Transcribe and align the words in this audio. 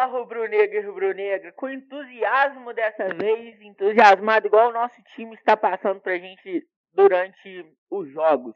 Fala, 0.00 0.18
rubro-negro 0.18 0.78
e 0.78 0.80
rubro-negra, 0.80 1.52
com 1.52 1.68
entusiasmo 1.68 2.72
dessa 2.72 3.12
vez, 3.14 3.60
entusiasmado 3.60 4.46
igual 4.46 4.70
o 4.70 4.72
nosso 4.72 4.96
time 5.14 5.34
está 5.34 5.58
passando 5.58 6.00
pra 6.00 6.16
gente 6.16 6.66
durante 6.94 7.66
os 7.90 8.10
jogos. 8.10 8.54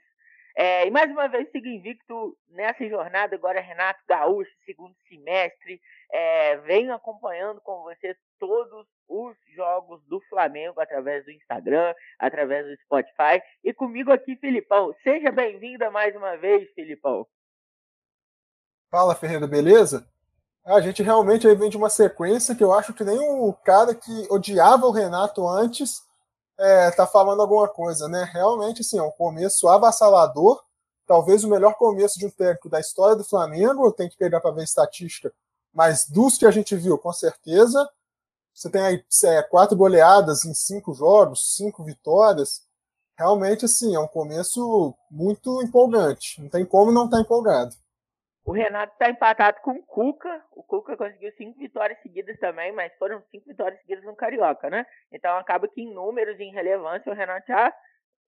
É, 0.56 0.86
e 0.86 0.90
mais 0.90 1.10
uma 1.10 1.28
vez 1.28 1.50
sigo 1.50 1.66
invicto 1.66 2.34
nessa 2.48 2.88
jornada, 2.88 3.34
agora 3.36 3.60
Renato 3.60 4.00
Gaúcho, 4.08 4.50
segundo 4.64 4.94
semestre, 5.06 5.82
é, 6.10 6.56
venho 6.58 6.94
acompanhando 6.94 7.60
com 7.60 7.82
você 7.82 8.16
todos 8.38 8.86
os 9.06 9.36
jogos 9.54 10.02
do 10.06 10.22
Flamengo 10.30 10.80
através 10.80 11.26
do 11.26 11.30
Instagram, 11.30 11.94
através 12.18 12.64
do 12.64 12.74
Spotify, 12.84 13.42
e 13.62 13.74
comigo 13.74 14.10
aqui, 14.10 14.34
Filipão. 14.36 14.94
Seja 15.02 15.30
bem-vindo 15.30 15.92
mais 15.92 16.16
uma 16.16 16.38
vez, 16.38 16.72
Filipão. 16.72 17.26
Fala, 18.90 19.14
Ferreira, 19.14 19.46
beleza? 19.46 20.13
A 20.64 20.80
gente 20.80 21.02
realmente 21.02 21.46
aí 21.46 21.54
vem 21.54 21.68
de 21.68 21.76
uma 21.76 21.90
sequência 21.90 22.54
que 22.54 22.64
eu 22.64 22.72
acho 22.72 22.94
que 22.94 23.04
nem 23.04 23.18
o 23.18 23.52
cara 23.52 23.94
que 23.94 24.26
odiava 24.30 24.86
o 24.86 24.90
Renato 24.90 25.46
antes 25.46 26.02
é, 26.58 26.90
tá 26.92 27.06
falando 27.06 27.42
alguma 27.42 27.68
coisa, 27.68 28.08
né? 28.08 28.24
Realmente, 28.32 28.80
assim, 28.80 28.98
é 28.98 29.02
um 29.02 29.10
começo 29.10 29.68
avassalador, 29.68 30.62
talvez 31.06 31.44
o 31.44 31.50
melhor 31.50 31.74
começo 31.74 32.18
de 32.18 32.26
um 32.26 32.30
técnico 32.30 32.70
da 32.70 32.80
história 32.80 33.14
do 33.16 33.24
Flamengo, 33.24 33.92
tem 33.92 34.08
que 34.08 34.16
pegar 34.16 34.40
para 34.40 34.52
ver 34.52 34.64
estatística, 34.64 35.32
mas 35.72 36.08
dos 36.08 36.38
que 36.38 36.46
a 36.46 36.50
gente 36.50 36.74
viu, 36.76 36.96
com 36.96 37.12
certeza. 37.12 37.86
Você 38.54 38.70
tem 38.70 38.82
aí 38.82 39.04
é, 39.24 39.42
quatro 39.42 39.76
goleadas 39.76 40.44
em 40.44 40.54
cinco 40.54 40.94
jogos, 40.94 41.56
cinco 41.56 41.82
vitórias. 41.84 42.62
Realmente, 43.18 43.64
assim, 43.64 43.94
é 43.94 43.98
um 43.98 44.06
começo 44.08 44.94
muito 45.10 45.60
empolgante. 45.62 46.40
Não 46.40 46.48
tem 46.48 46.64
como 46.64 46.92
não 46.92 47.06
estar 47.06 47.16
tá 47.18 47.22
empolgado. 47.22 47.74
O 48.44 48.52
Renato 48.52 48.92
está 48.92 49.08
empatado 49.08 49.60
com 49.62 49.72
o 49.72 49.82
Cuca. 49.82 50.44
O 50.52 50.62
Cuca 50.62 50.96
conseguiu 50.96 51.32
cinco 51.32 51.58
vitórias 51.58 51.98
seguidas 52.02 52.38
também, 52.38 52.72
mas 52.72 52.94
foram 52.98 53.22
cinco 53.30 53.46
vitórias 53.46 53.80
seguidas 53.80 54.04
no 54.04 54.14
Carioca, 54.14 54.68
né? 54.68 54.86
Então 55.10 55.36
acaba 55.38 55.66
que 55.66 55.80
em 55.80 55.94
números, 55.94 56.38
em 56.38 56.52
relevância, 56.52 57.10
o 57.10 57.14
Renato 57.14 57.46
já 57.48 57.74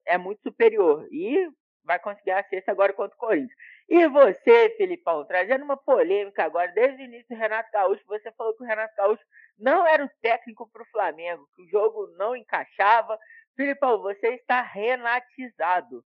é 0.06 0.16
muito 0.16 0.40
superior. 0.42 1.06
E 1.10 1.50
vai 1.84 1.98
conseguir 1.98 2.32
a 2.32 2.42
sexta 2.42 2.72
agora 2.72 2.92
contra 2.92 3.14
o 3.14 3.18
Corinthians. 3.18 3.56
E 3.88 4.08
você, 4.08 4.70
Filipão, 4.70 5.24
trazendo 5.24 5.64
uma 5.64 5.76
polêmica 5.76 6.44
agora, 6.44 6.72
desde 6.72 7.02
o 7.02 7.04
início 7.04 7.28
do 7.28 7.38
Renato 7.38 7.70
Gaúcho, 7.70 8.02
você 8.06 8.32
falou 8.32 8.54
que 8.56 8.64
o 8.64 8.66
Renato 8.66 8.96
Gaúcho 8.96 9.24
não 9.58 9.86
era 9.86 10.04
o 10.04 10.10
técnico 10.20 10.68
para 10.70 10.82
o 10.82 10.90
Flamengo, 10.90 11.46
que 11.54 11.62
o 11.62 11.68
jogo 11.68 12.08
não 12.16 12.34
encaixava. 12.34 13.18
Filipão, 13.54 14.02
você 14.02 14.34
está 14.34 14.62
renatizado. 14.62 16.02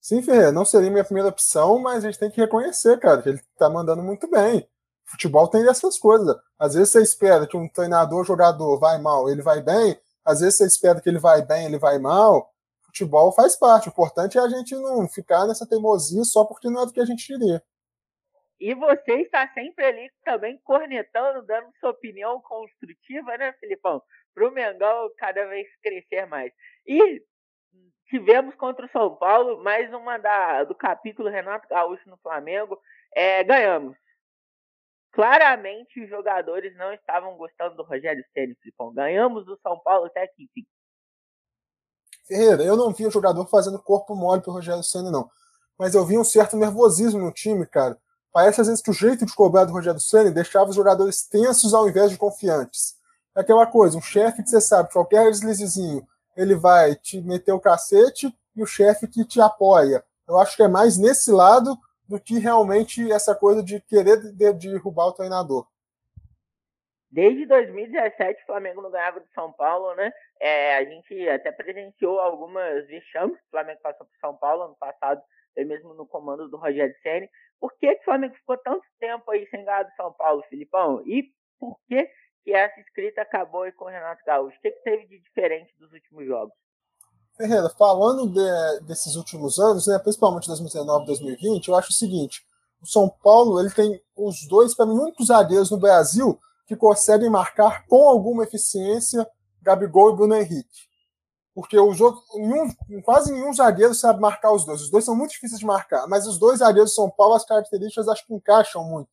Sim, 0.00 0.22
Ferreira, 0.22 0.50
não 0.50 0.64
seria 0.64 0.90
minha 0.90 1.04
primeira 1.04 1.28
opção, 1.28 1.78
mas 1.78 2.04
a 2.04 2.10
gente 2.10 2.18
tem 2.18 2.30
que 2.30 2.40
reconhecer, 2.40 2.98
cara, 2.98 3.20
que 3.20 3.28
ele 3.28 3.40
tá 3.58 3.68
mandando 3.68 4.02
muito 4.02 4.28
bem. 4.30 4.66
Futebol 5.04 5.48
tem 5.48 5.64
dessas 5.64 5.98
coisas. 5.98 6.36
Às 6.58 6.74
vezes 6.74 6.90
você 6.90 7.02
espera 7.02 7.46
que 7.46 7.56
um 7.56 7.68
treinador, 7.68 8.24
jogador 8.24 8.78
vai 8.78 8.98
mal, 8.98 9.28
ele 9.28 9.42
vai 9.42 9.60
bem. 9.60 10.00
Às 10.24 10.40
vezes 10.40 10.56
você 10.56 10.66
espera 10.66 11.00
que 11.00 11.08
ele 11.08 11.18
vai 11.18 11.44
bem, 11.44 11.66
ele 11.66 11.78
vai 11.78 11.98
mal. 11.98 12.50
Futebol 12.84 13.32
faz 13.32 13.56
parte. 13.56 13.88
O 13.88 13.90
importante 13.90 14.38
é 14.38 14.40
a 14.40 14.48
gente 14.48 14.74
não 14.74 15.08
ficar 15.08 15.46
nessa 15.46 15.66
teimosia 15.66 16.24
só 16.24 16.44
porque 16.44 16.70
não 16.70 16.82
é 16.82 16.86
do 16.86 16.92
que 16.92 17.00
a 17.00 17.04
gente 17.04 17.26
queria. 17.26 17.62
E 18.60 18.74
você 18.74 19.22
está 19.22 19.48
sempre 19.54 19.84
ali 19.84 20.10
também 20.22 20.58
cornetando, 20.62 21.44
dando 21.46 21.72
sua 21.80 21.90
opinião 21.90 22.40
construtiva, 22.42 23.36
né, 23.38 23.52
Filipão? 23.54 24.02
Para 24.34 24.48
o 24.48 24.52
Mengão 24.52 25.10
cada 25.16 25.46
vez 25.46 25.66
crescer 25.82 26.26
mais. 26.26 26.52
E 26.86 27.22
tivemos 28.20 28.54
contra 28.56 28.84
o 28.84 28.90
São 28.90 29.14
Paulo, 29.14 29.62
mais 29.62 29.92
uma 29.94 30.18
da, 30.18 30.64
do 30.64 30.74
capítulo 30.74 31.30
Renato 31.30 31.68
Gaúcho 31.68 32.08
no 32.10 32.18
Flamengo. 32.18 32.78
É, 33.14 33.42
ganhamos. 33.44 33.96
Claramente 35.12 36.02
os 36.02 36.10
jogadores 36.10 36.76
não 36.76 36.92
estavam 36.92 37.36
gostando 37.36 37.76
do 37.76 37.82
Rogério 37.82 38.24
Ceni, 38.32 38.54
Filipão. 38.56 38.92
Ganhamos 38.92 39.46
do 39.46 39.58
São 39.60 39.78
Paulo 39.80 40.06
até 40.06 40.24
aqui, 40.24 40.44
enfim. 40.44 40.66
Ferreira, 42.26 42.62
eu 42.62 42.76
não 42.76 42.92
vi 42.92 43.06
o 43.06 43.10
jogador 43.10 43.44
fazendo 43.46 43.82
corpo 43.82 44.14
mole 44.14 44.42
pro 44.42 44.52
Rogério 44.52 44.84
Ceni 44.84 45.10
não. 45.10 45.28
Mas 45.78 45.94
eu 45.94 46.04
vi 46.04 46.18
um 46.18 46.24
certo 46.24 46.56
nervosismo 46.56 47.20
no 47.20 47.32
time, 47.32 47.66
cara. 47.66 47.96
Parece 48.32 48.60
às 48.60 48.68
vezes 48.68 48.82
que 48.82 48.90
o 48.90 48.94
jeito 48.94 49.26
de 49.26 49.34
cobrar 49.34 49.64
do 49.64 49.72
Rogério 49.72 49.98
Ceni 49.98 50.30
deixava 50.30 50.70
os 50.70 50.76
jogadores 50.76 51.26
tensos 51.26 51.74
ao 51.74 51.88
invés 51.88 52.10
de 52.10 52.18
confiantes. 52.18 52.96
É 53.36 53.40
aquela 53.40 53.66
coisa, 53.66 53.96
um 53.96 54.02
chefe 54.02 54.42
que 54.42 54.48
você 54.48 54.60
sabe, 54.60 54.92
qualquer 54.92 55.28
deslizezinho, 55.30 56.06
ele 56.40 56.54
vai 56.54 56.94
te 56.94 57.20
meter 57.20 57.52
o 57.52 57.60
cacete 57.60 58.34
e 58.56 58.62
o 58.62 58.66
chefe 58.66 59.06
que 59.06 59.26
te 59.26 59.40
apoia. 59.40 60.02
Eu 60.26 60.38
acho 60.38 60.56
que 60.56 60.62
é 60.62 60.68
mais 60.68 60.96
nesse 60.96 61.30
lado 61.30 61.76
do 62.08 62.18
que 62.18 62.38
realmente 62.38 63.12
essa 63.12 63.34
coisa 63.34 63.62
de 63.62 63.80
querer 63.82 64.16
derrubar 64.32 65.08
o 65.08 65.12
treinador. 65.12 65.66
Desde 67.10 67.44
2017 67.44 68.42
o 68.42 68.46
Flamengo 68.46 68.80
não 68.80 68.90
ganhava 68.90 69.20
do 69.20 69.28
São 69.34 69.52
Paulo, 69.52 69.94
né? 69.96 70.10
É, 70.40 70.76
a 70.76 70.84
gente 70.84 71.28
até 71.28 71.52
presenciou 71.52 72.18
algumas 72.20 72.86
vexames 72.86 73.36
que 73.36 73.46
o 73.46 73.50
Flamengo 73.50 73.80
passou 73.82 74.06
para 74.06 74.20
São 74.20 74.36
Paulo 74.36 74.62
ano 74.62 74.76
passado, 74.78 75.20
mesmo 75.56 75.92
no 75.92 76.06
comando 76.06 76.48
do 76.48 76.56
Rogério 76.56 76.94
Ceni. 77.02 77.28
Por 77.60 77.72
que, 77.76 77.94
que 77.94 78.00
o 78.00 78.04
Flamengo 78.04 78.34
ficou 78.34 78.56
tanto 78.56 78.84
tempo 78.98 79.30
aí 79.30 79.46
sem 79.50 79.62
ganhar 79.64 79.82
do 79.82 79.94
São 79.94 80.12
Paulo, 80.14 80.42
Filipão? 80.48 81.02
E 81.04 81.30
por 81.58 81.78
que 81.86 82.08
que 82.44 82.52
essa 82.52 82.80
escrita 82.80 83.22
acabou 83.22 83.62
aí 83.62 83.72
com 83.72 83.84
o 83.84 83.88
Renato 83.88 84.24
Gaúcho? 84.24 84.56
O 84.56 84.60
que, 84.60 84.70
que 84.70 84.82
teve 84.82 85.06
de 85.06 85.18
diferente 85.20 85.74
dos 85.78 85.92
últimos 85.92 86.26
jogos? 86.26 86.54
Ferreira, 87.36 87.70
falando 87.70 88.28
de, 88.28 88.86
desses 88.86 89.16
últimos 89.16 89.58
anos, 89.58 89.86
né, 89.86 89.98
principalmente 89.98 90.46
2019 90.46 91.04
e 91.04 91.06
2020, 91.06 91.68
eu 91.68 91.74
acho 91.74 91.90
o 91.90 91.94
seguinte: 91.94 92.44
o 92.82 92.86
São 92.86 93.08
Paulo 93.08 93.60
ele 93.60 93.70
tem 93.70 94.00
os 94.16 94.46
dois, 94.46 94.74
para 94.74 94.86
mim, 94.86 94.98
únicos 94.98 95.28
zagueiros 95.28 95.70
no 95.70 95.78
Brasil 95.78 96.38
que 96.66 96.76
conseguem 96.76 97.28
marcar 97.28 97.86
com 97.86 98.08
alguma 98.08 98.44
eficiência 98.44 99.28
Gabigol 99.62 100.12
e 100.12 100.16
Bruno 100.16 100.34
Henrique. 100.34 100.88
Porque 101.52 101.78
o 101.78 101.92
jogo, 101.92 102.22
nenhum, 102.34 103.02
quase 103.02 103.32
nenhum 103.32 103.52
zagueiro 103.52 103.92
sabe 103.92 104.20
marcar 104.20 104.52
os 104.52 104.64
dois. 104.64 104.80
Os 104.80 104.90
dois 104.90 105.04
são 105.04 105.16
muito 105.16 105.32
difíceis 105.32 105.58
de 105.58 105.66
marcar, 105.66 106.06
mas 106.06 106.26
os 106.26 106.38
dois 106.38 106.60
zagueiros 106.60 106.92
do 106.92 106.94
São 106.94 107.10
Paulo, 107.10 107.34
as 107.34 107.44
características 107.44 108.08
acho 108.08 108.26
que 108.26 108.34
encaixam 108.34 108.84
muito. 108.84 109.10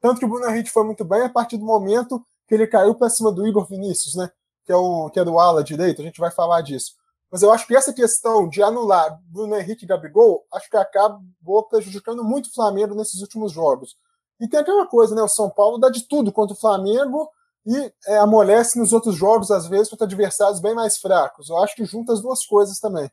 Tanto 0.00 0.18
que 0.18 0.24
o 0.24 0.28
Bruno 0.28 0.48
Henrique 0.48 0.70
foi 0.70 0.84
muito 0.84 1.04
bem 1.04 1.22
a 1.22 1.28
partir 1.28 1.56
do 1.56 1.64
momento 1.64 2.24
que 2.46 2.54
ele 2.54 2.66
caiu 2.66 2.94
para 2.94 3.08
cima 3.08 3.32
do 3.32 3.46
Igor 3.46 3.66
Vinícius, 3.66 4.14
né? 4.14 4.30
Que 4.64 4.72
é, 4.72 4.76
o, 4.76 5.10
que 5.10 5.20
é 5.20 5.24
do 5.24 5.38
ala 5.38 5.62
direito, 5.62 6.00
a 6.00 6.04
gente 6.04 6.20
vai 6.20 6.30
falar 6.30 6.60
disso. 6.62 6.94
Mas 7.30 7.42
eu 7.42 7.52
acho 7.52 7.66
que 7.66 7.76
essa 7.76 7.92
questão 7.92 8.48
de 8.48 8.62
anular 8.62 9.18
Bruno 9.24 9.56
Henrique 9.56 9.84
e 9.84 9.88
Gabigol, 9.88 10.46
acho 10.52 10.70
que 10.70 10.76
acabou 10.76 11.64
prejudicando 11.68 12.22
muito 12.22 12.46
o 12.46 12.54
Flamengo 12.54 12.94
nesses 12.94 13.20
últimos 13.20 13.52
jogos. 13.52 13.96
E 14.40 14.48
tem 14.48 14.60
aquela 14.60 14.86
coisa, 14.86 15.14
né? 15.14 15.22
O 15.22 15.28
São 15.28 15.50
Paulo 15.50 15.78
dá 15.78 15.90
de 15.90 16.06
tudo 16.06 16.32
contra 16.32 16.54
o 16.54 16.58
Flamengo 16.58 17.28
e 17.66 17.92
é, 18.06 18.18
amolece 18.18 18.78
nos 18.78 18.92
outros 18.92 19.16
jogos, 19.16 19.50
às 19.50 19.68
vezes, 19.68 19.88
contra 19.88 20.06
adversários 20.06 20.60
bem 20.60 20.74
mais 20.74 20.98
fracos. 20.98 21.48
Eu 21.48 21.58
acho 21.58 21.74
que 21.74 21.84
junta 21.84 22.12
as 22.12 22.20
duas 22.20 22.44
coisas 22.44 22.78
também. 22.78 23.10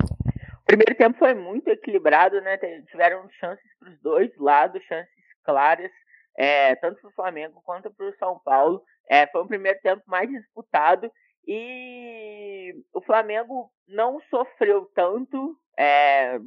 O 0.00 0.64
primeiro 0.64 0.94
tempo 0.94 1.18
foi 1.18 1.34
muito 1.34 1.68
equilibrado, 1.68 2.40
né? 2.42 2.58
Tiveram 2.90 3.28
chances 3.40 3.64
para 3.80 3.90
os 3.90 4.00
dois 4.00 4.30
lados, 4.38 4.82
chances 4.84 5.10
claras 5.44 5.90
é, 6.38 6.76
tanto 6.76 7.00
para 7.00 7.10
o 7.10 7.14
Flamengo 7.14 7.60
quanto 7.64 7.92
para 7.92 8.06
o 8.06 8.16
São 8.16 8.38
Paulo. 8.38 8.80
É, 9.10 9.26
foi 9.26 9.42
um 9.42 9.48
primeiro 9.48 9.80
tempo 9.80 10.02
mais 10.06 10.30
disputado 10.30 11.10
e 11.46 12.72
o 12.94 13.00
Flamengo 13.00 13.70
não 13.88 14.20
sofreu 14.30 14.88
tanto, 14.94 15.58
é, 15.76 16.38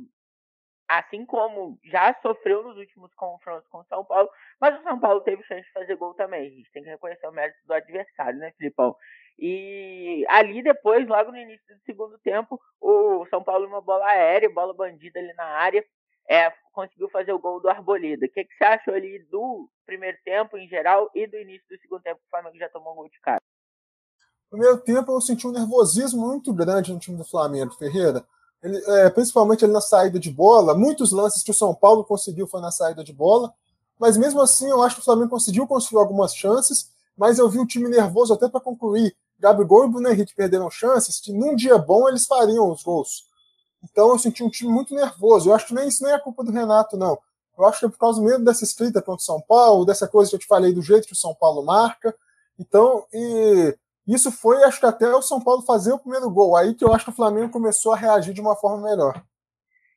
assim 0.88 1.25
como 1.25 1.78
já 1.84 2.13
sofreu 2.22 2.63
nos 2.63 2.78
últimos 2.78 3.13
confrontos 3.16 3.68
com 3.68 3.79
o 3.79 3.85
São 3.85 4.06
Paulo, 4.06 4.29
mas 4.62 4.79
o 4.79 4.84
São 4.84 4.97
Paulo 4.97 5.22
teve 5.22 5.44
chance 5.44 5.66
de 5.66 5.74
fazer 5.74 5.96
gol 5.96 6.13
também. 6.13 6.47
A 6.47 6.50
gente 6.50 6.72
tem 6.72 6.84
que 6.84 6.90
reconhecer 6.90 7.28
o 7.28 7.31
mérito 7.31 7.59
do 7.66 7.73
adversário, 7.73 8.40
né, 8.40 8.53
Filipão? 8.58 8.96
E 9.38 10.23
ali 10.29 10.62
depois, 10.62 11.06
logo 11.08 11.32
no 11.32 11.37
início 11.37 11.76
do 11.76 11.82
segundo 11.82 12.17
tempo, 12.20 12.61
o 12.79 13.26
São 13.26 13.44
Paulo 13.44 13.67
uma 13.67 13.82
bola 13.82 14.05
aérea, 14.05 14.49
bola 14.49 14.73
bandida 14.73 15.20
ali 15.20 15.34
na 15.34 15.46
área, 15.46 15.84
é, 16.29 16.53
conseguiu 16.72 17.09
fazer 17.09 17.34
o 17.34 17.40
gol 17.40 17.59
do 17.59 17.70
Arboleda. 17.70 18.26
O 18.26 18.29
que, 18.29 18.44
que 18.44 18.56
você 18.56 18.64
achou 18.64 18.94
ali 18.94 19.20
do 19.32 19.70
primeiro 19.85 20.18
tempo 20.23 20.58
em 20.58 20.68
geral 20.68 21.09
e 21.14 21.28
do 21.28 21.38
início 21.38 21.68
do 21.70 21.79
segundo 21.79 22.02
tempo 22.02 22.20
que 22.20 22.28
o 22.28 22.29
Flamengo 22.29 22.58
já 22.58 22.70
tomou 22.70 22.94
um 22.94 22.96
gol 22.96 23.09
de 23.09 23.20
cara? 23.20 23.41
Primeiro 24.50 24.78
tempo 24.79 25.12
eu 25.12 25.22
senti 25.22 25.47
um 25.47 25.52
nervosismo 25.52 26.28
muito 26.28 26.53
grande 26.53 26.91
no 26.91 27.00
time 27.00 27.18
do 27.18 27.23
Flamengo, 27.23 27.73
Ferreira. 27.76 28.26
Ele, 28.62 28.78
é, 28.85 29.09
principalmente 29.09 29.64
ali 29.64 29.73
na 29.73 29.82
saída 29.82 30.20
de 30.20 30.29
bola. 30.29 30.76
Muitos 30.76 31.12
lances 31.12 31.41
que 31.41 31.52
o 31.52 31.53
São 31.53 31.73
Paulo 31.73 32.03
conseguiu 32.03 32.47
foi 32.47 32.62
na 32.62 32.72
saída 32.72 33.03
de 33.03 33.14
bola. 33.14 33.53
Mas 34.00 34.18
mesmo 34.18 34.41
assim, 34.41 34.70
eu 34.70 34.82
acho 34.82 34.96
que 34.96 35.02
o 35.02 35.06
Flamengo 35.06 35.29
conseguiu 35.29 35.66
construir 35.66 36.02
algumas 36.02 36.35
chances. 36.35 36.91
Mas 37.18 37.40
eu 37.40 37.50
vi 37.50 37.59
o 37.59 37.66
time 37.66 37.90
nervoso 37.90 38.34
até 38.34 38.50
para 38.50 38.59
concluir. 38.59 39.16
Gabigol 39.40 39.85
e 39.85 39.90
Bruno 39.90 40.09
Henrique 40.09 40.35
perderam 40.35 40.70
chances 40.70 41.20
que 41.20 41.34
num 41.34 41.56
dia 41.56 41.78
bom 41.78 42.08
eles 42.08 42.28
fariam 42.28 42.70
os 42.70 42.84
gols. 42.84 43.31
Então 43.84 44.10
eu 44.10 44.20
senti 44.20 44.44
um 44.44 44.50
time 44.50 44.72
muito 44.72 44.94
nervoso. 44.94 45.50
Eu 45.50 45.56
acho 45.56 45.68
que 45.68 45.74
nem 45.74 45.88
isso 45.88 46.04
nem 46.04 46.14
é 46.14 46.20
culpa 46.20 46.44
do 46.44 46.52
Renato, 46.52 46.98
não. 46.98 47.18
Eu 47.58 47.66
acho 47.66 47.80
que 47.80 47.86
é 47.86 47.90
por 47.90 47.98
causa 47.98 48.22
mesmo 48.22 48.46
dessa 48.46 48.64
escrita 48.64 49.02
contra 49.02 49.22
o 49.22 49.26
São 49.26 49.42
Paulo, 49.42 49.86
dessa 49.86 50.08
coisa 50.08 50.30
que 50.30 50.36
eu 50.36 50.40
te 50.40 50.48
falei, 50.48 50.74
do 50.74 50.82
jeito 50.82 51.08
que 51.08 51.14
o 51.14 51.18
São 51.18 51.36
Paulo 51.36 51.64
marca. 51.64 52.16
Então, 52.58 53.06
e 53.14 53.76
isso 54.08 54.32
foi, 54.32 54.64
acho 54.64 54.80
que 54.80 54.86
até 54.86 55.08
o 55.14 55.22
São 55.22 55.42
Paulo 55.42 55.62
fazer 55.62 55.92
o 55.92 56.00
primeiro 56.00 56.30
gol. 56.30 56.56
Aí 56.56 56.74
que 56.74 56.84
eu 56.84 56.94
acho 56.94 57.06
que 57.06 57.12
o 57.12 57.16
Flamengo 57.16 57.52
começou 57.52 57.94
a 57.94 57.98
reagir 57.98 58.34
de 58.34 58.42
uma 58.42 58.56
forma 58.56 58.90
melhor. 58.90 59.22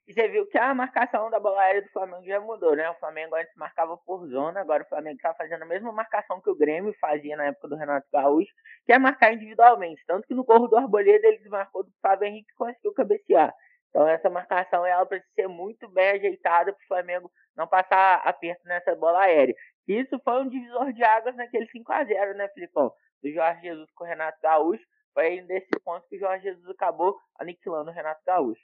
E 0.07 0.13
você 0.13 0.29
viu 0.29 0.47
que 0.47 0.59
a 0.59 0.75
marcação 0.75 1.31
da 1.31 1.41
bola 1.41 1.59
aérea 1.63 1.81
do 1.81 1.89
Flamengo 1.89 2.25
já 2.27 2.39
mudou, 2.39 2.77
né? 2.77 2.91
O 2.91 2.95
Flamengo 2.97 3.35
antes 3.35 3.55
marcava 3.57 3.97
por 3.97 4.27
zona, 4.29 4.61
agora 4.61 4.83
o 4.83 4.89
Flamengo 4.89 5.17
está 5.17 5.33
fazendo 5.33 5.63
a 5.63 5.67
mesma 5.67 5.91
marcação 5.93 6.43
que 6.43 6.51
o 6.51 6.55
Grêmio 6.55 6.95
fazia 7.01 7.35
na 7.37 7.47
época 7.47 7.69
do 7.69 7.77
Renato 7.77 8.07
Gaúcho, 8.13 8.53
que 8.85 8.93
é 8.93 8.99
marcar 8.99 9.33
individualmente. 9.33 10.05
Tanto 10.07 10.29
que 10.29 10.35
no 10.35 10.45
corro 10.45 10.69
do 10.69 10.77
Arboleda 10.77 11.27
ele 11.27 11.39
desmarcou 11.39 11.85
do 11.85 11.91
Fábio 12.03 12.29
Henrique 12.29 12.53
e 12.53 12.57
conseguiu 12.57 12.93
cabecear. 12.93 13.55
Então 13.95 14.09
essa 14.09 14.29
marcação 14.29 14.85
ela 14.85 15.07
precisa 15.07 15.33
ser 15.37 15.47
muito 15.47 15.89
bem 15.89 16.11
ajeitada 16.11 16.73
para 16.73 16.83
o 16.83 16.87
Flamengo 16.89 17.31
não 17.57 17.69
passar 17.69 18.17
aperto 18.25 18.67
nessa 18.67 18.93
bola 18.97 19.21
aérea. 19.21 19.55
Isso 19.87 20.19
foi 20.25 20.43
um 20.43 20.49
divisor 20.49 20.93
de 20.93 21.05
águas 21.05 21.37
naquele 21.37 21.69
5 21.71 21.93
a 21.93 22.05
0 22.05 22.37
né, 22.37 22.49
Filipão? 22.49 22.93
Do 23.23 23.33
Jorge 23.33 23.63
Jesus 23.63 23.89
com 23.95 24.03
o 24.03 24.07
Renato 24.07 24.37
Gaúcho. 24.43 24.83
Foi 25.15 25.41
nesse 25.43 25.71
ponto 25.85 26.05
que 26.09 26.17
o 26.17 26.19
Jorge 26.19 26.43
Jesus 26.43 26.69
acabou 26.71 27.17
aniquilando 27.39 27.91
o 27.91 27.95
Renato 27.95 28.21
Gaúcho. 28.27 28.61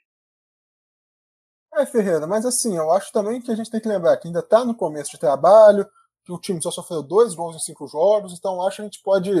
É, 1.75 1.85
Ferreira, 1.85 2.27
mas 2.27 2.45
assim, 2.45 2.75
eu 2.75 2.91
acho 2.91 3.13
também 3.13 3.41
que 3.41 3.49
a 3.49 3.55
gente 3.55 3.71
tem 3.71 3.79
que 3.79 3.87
lembrar 3.87 4.17
que 4.17 4.27
ainda 4.27 4.41
está 4.41 4.65
no 4.65 4.75
começo 4.75 5.11
de 5.11 5.19
trabalho, 5.19 5.87
que 6.25 6.33
o 6.33 6.37
time 6.37 6.61
só 6.61 6.69
sofreu 6.69 7.01
dois 7.01 7.33
gols 7.33 7.55
em 7.55 7.59
cinco 7.59 7.87
jogos, 7.87 8.37
então 8.37 8.61
acho 8.61 8.75
que 8.75 8.81
a 8.81 8.85
gente 8.85 9.01
pode 9.01 9.31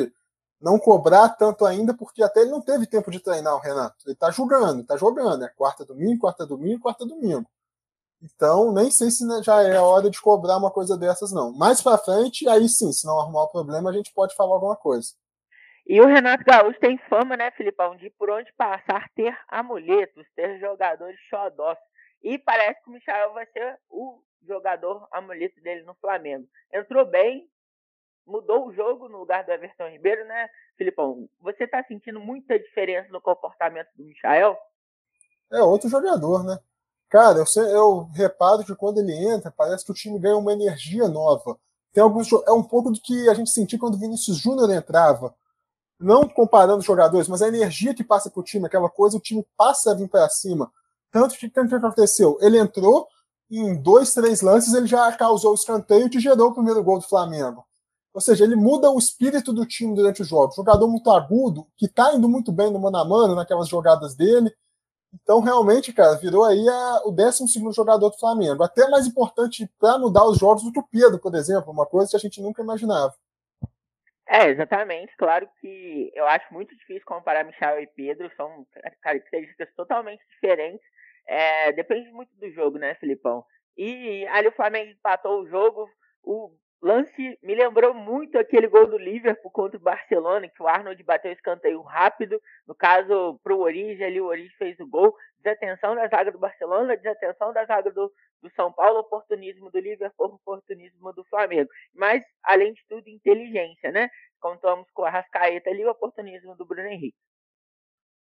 não 0.61 0.77
cobrar 0.77 1.29
tanto 1.29 1.65
ainda, 1.65 1.93
porque 1.93 2.21
até 2.21 2.41
ele 2.41 2.51
não 2.51 2.61
teve 2.61 2.85
tempo 2.85 3.09
de 3.09 3.19
treinar 3.19 3.55
o 3.55 3.59
Renato. 3.59 3.95
Ele 4.05 4.13
está 4.13 4.29
jogando, 4.29 4.81
está 4.81 4.95
jogando, 4.95 5.43
é 5.43 5.49
quarta 5.49 5.83
domingo, 5.83 6.21
quarta 6.21 6.45
domingo, 6.45 6.81
quarta 6.81 7.05
domingo. 7.05 7.45
Então, 8.21 8.71
nem 8.71 8.91
sei 8.91 9.09
se 9.09 9.25
já 9.41 9.63
é 9.63 9.79
hora 9.79 10.09
de 10.09 10.21
cobrar 10.21 10.57
uma 10.57 10.69
coisa 10.69 10.95
dessas, 10.95 11.31
não. 11.31 11.51
Mais 11.51 11.81
para 11.81 11.97
frente, 11.97 12.47
aí 12.47 12.69
sim, 12.69 12.91
se 12.91 13.07
não 13.07 13.19
arrumar 13.19 13.43
o 13.43 13.51
problema, 13.51 13.89
a 13.89 13.93
gente 13.93 14.13
pode 14.13 14.35
falar 14.35 14.53
alguma 14.53 14.75
coisa. 14.75 15.13
E 15.87 15.99
o 15.99 16.05
Renato 16.05 16.43
Gaúcho 16.45 16.79
tem 16.79 16.99
fama, 17.09 17.35
né, 17.35 17.49
Filipão, 17.51 17.95
de 17.95 18.11
por 18.11 18.29
onde 18.29 18.53
passar 18.53 19.09
ter 19.15 19.35
amuletos, 19.47 20.27
ter 20.35 20.59
jogadores 20.59 21.19
xodós. 21.29 21.77
E 22.21 22.37
parece 22.37 22.83
que 22.83 22.89
o 22.89 22.93
Michel 22.93 23.33
vai 23.33 23.47
ser 23.47 23.79
o 23.89 24.21
jogador 24.47 25.07
amuleto 25.11 25.59
dele 25.61 25.83
no 25.83 25.95
Flamengo. 25.95 26.47
Entrou 26.71 27.03
bem, 27.05 27.47
mudou 28.25 28.67
o 28.67 28.73
jogo 28.73 29.09
no 29.09 29.19
lugar 29.19 29.43
do 29.43 29.51
Everton 29.51 29.89
Ribeiro, 29.89 30.25
né, 30.25 30.49
Filipão? 30.77 31.29
Você 31.41 31.67
tá 31.67 31.83
sentindo 31.83 32.19
muita 32.19 32.59
diferença 32.59 33.09
no 33.11 33.21
comportamento 33.21 33.89
do 33.95 34.03
Michel? 34.03 34.57
É 35.51 35.61
outro 35.61 35.89
jogador, 35.89 36.43
né? 36.43 36.57
Cara, 37.09 37.39
eu, 37.39 37.63
eu 37.63 38.03
reparo 38.13 38.63
que 38.63 38.73
quando 38.73 38.99
ele 38.99 39.13
entra, 39.13 39.51
parece 39.51 39.83
que 39.85 39.91
o 39.91 39.95
time 39.95 40.17
ganha 40.17 40.37
uma 40.37 40.53
energia 40.53 41.09
nova. 41.09 41.57
Tem 41.91 42.01
alguns, 42.01 42.31
é 42.47 42.51
um 42.51 42.63
pouco 42.63 42.89
do 42.89 43.01
que 43.01 43.29
a 43.29 43.33
gente 43.33 43.49
sentia 43.49 43.77
quando 43.77 43.95
o 43.95 43.99
Vinícius 43.99 44.37
Júnior 44.37 44.71
entrava. 44.71 45.35
Não 45.99 46.27
comparando 46.27 46.77
os 46.77 46.85
jogadores, 46.85 47.27
mas 47.27 47.41
a 47.41 47.47
energia 47.47 47.93
que 47.93 48.03
passa 48.03 48.29
pro 48.29 48.41
time, 48.41 48.65
aquela 48.65 48.89
coisa, 48.89 49.17
o 49.17 49.19
time 49.19 49.45
passa 49.57 49.91
a 49.91 49.93
vir 49.93 50.07
para 50.07 50.27
cima. 50.29 50.71
Tanto 51.11 51.37
que 51.37 51.47
o 51.47 51.51
que 51.51 51.75
aconteceu? 51.75 52.37
Ele 52.41 52.57
entrou 52.57 53.07
e 53.49 53.59
em 53.59 53.75
dois, 53.75 54.13
três 54.13 54.41
lances 54.41 54.73
ele 54.73 54.87
já 54.87 55.11
causou 55.11 55.51
o 55.51 55.55
escanteio 55.55 56.09
que 56.09 56.19
gerou 56.19 56.49
o 56.49 56.53
primeiro 56.53 56.81
gol 56.81 56.97
do 56.97 57.07
Flamengo. 57.07 57.65
Ou 58.13 58.19
seja, 58.19 58.43
ele 58.43 58.55
muda 58.55 58.89
o 58.89 58.99
espírito 58.99 59.53
do 59.53 59.65
time 59.65 59.95
durante 59.95 60.21
o 60.21 60.25
jogo. 60.25 60.53
Jogador 60.53 60.87
muito 60.87 61.09
agudo, 61.09 61.65
que 61.77 61.85
está 61.85 62.13
indo 62.13 62.27
muito 62.27 62.51
bem 62.51 62.71
no 62.71 62.79
mano 62.79 62.97
a 62.97 63.05
mano, 63.05 63.35
naquelas 63.35 63.69
jogadas 63.69 64.15
dele. 64.15 64.51
Então, 65.13 65.41
realmente, 65.41 65.93
cara, 65.93 66.17
virou 66.17 66.43
aí 66.43 66.67
a, 66.67 67.01
o 67.05 67.11
12 67.11 67.45
jogador 67.73 68.09
do 68.09 68.17
Flamengo. 68.17 68.63
Até 68.63 68.89
mais 68.89 69.05
importante 69.05 69.69
para 69.79 69.97
mudar 69.97 70.25
os 70.25 70.37
jogos 70.37 70.63
do 70.63 70.71
que 70.71 70.79
o 70.79 70.87
Pedro, 70.87 71.19
por 71.19 71.35
exemplo, 71.35 71.71
uma 71.71 71.85
coisa 71.85 72.09
que 72.11 72.15
a 72.15 72.19
gente 72.19 72.41
nunca 72.41 72.61
imaginava. 72.61 73.13
É, 74.27 74.47
exatamente. 74.47 75.13
Claro 75.17 75.49
que 75.59 76.11
eu 76.15 76.25
acho 76.25 76.53
muito 76.53 76.75
difícil 76.77 77.03
comparar 77.05 77.43
Michel 77.43 77.81
e 77.81 77.87
Pedro, 77.87 78.31
são 78.37 78.65
características 79.01 79.67
totalmente 79.75 80.23
diferentes. 80.29 80.85
É, 81.27 81.73
depende 81.73 82.09
muito 82.11 82.33
do 82.37 82.49
jogo, 82.51 82.77
né, 82.77 82.95
Filipão? 82.95 83.43
E 83.77 84.25
ali 84.27 84.47
o 84.47 84.53
Flamengo 84.53 84.91
empatou 84.91 85.41
o 85.41 85.47
jogo. 85.47 85.89
O 86.23 86.55
lance 86.81 87.37
me 87.43 87.55
lembrou 87.55 87.93
muito 87.93 88.37
aquele 88.37 88.67
gol 88.67 88.87
do 88.87 88.97
Liverpool 88.97 89.51
contra 89.51 89.77
o 89.77 89.81
Barcelona, 89.81 90.47
que 90.47 90.61
o 90.61 90.67
Arnold 90.67 91.01
bateu 91.03 91.31
escanteio 91.31 91.81
rápido. 91.81 92.41
No 92.67 92.73
caso, 92.73 93.39
para 93.43 93.55
o 93.55 93.59
Origi, 93.59 94.03
ali 94.03 94.19
o 94.19 94.25
Origi 94.25 94.55
fez 94.57 94.79
o 94.79 94.87
gol. 94.87 95.15
Desatenção 95.39 95.95
da 95.95 96.07
zaga 96.07 96.31
do 96.31 96.39
Barcelona, 96.39 96.97
desatenção 96.97 97.53
da 97.53 97.65
zaga 97.65 97.91
do, 97.91 98.11
do 98.41 98.49
São 98.55 98.71
Paulo, 98.71 98.99
oportunismo 98.99 99.71
do 99.71 99.79
Liverpool, 99.79 100.35
oportunismo 100.35 101.13
do 101.13 101.23
Flamengo. 101.25 101.69
Mas, 101.93 102.23
além 102.43 102.73
de 102.73 102.81
tudo, 102.87 103.07
inteligência, 103.07 103.91
né? 103.91 104.09
Contamos 104.39 104.89
com 104.91 105.03
a 105.03 105.09
Rascaeta 105.09 105.69
ali, 105.69 105.85
o 105.85 105.91
oportunismo 105.91 106.55
do 106.55 106.65
Bruno 106.65 106.87
Henrique. 106.87 107.17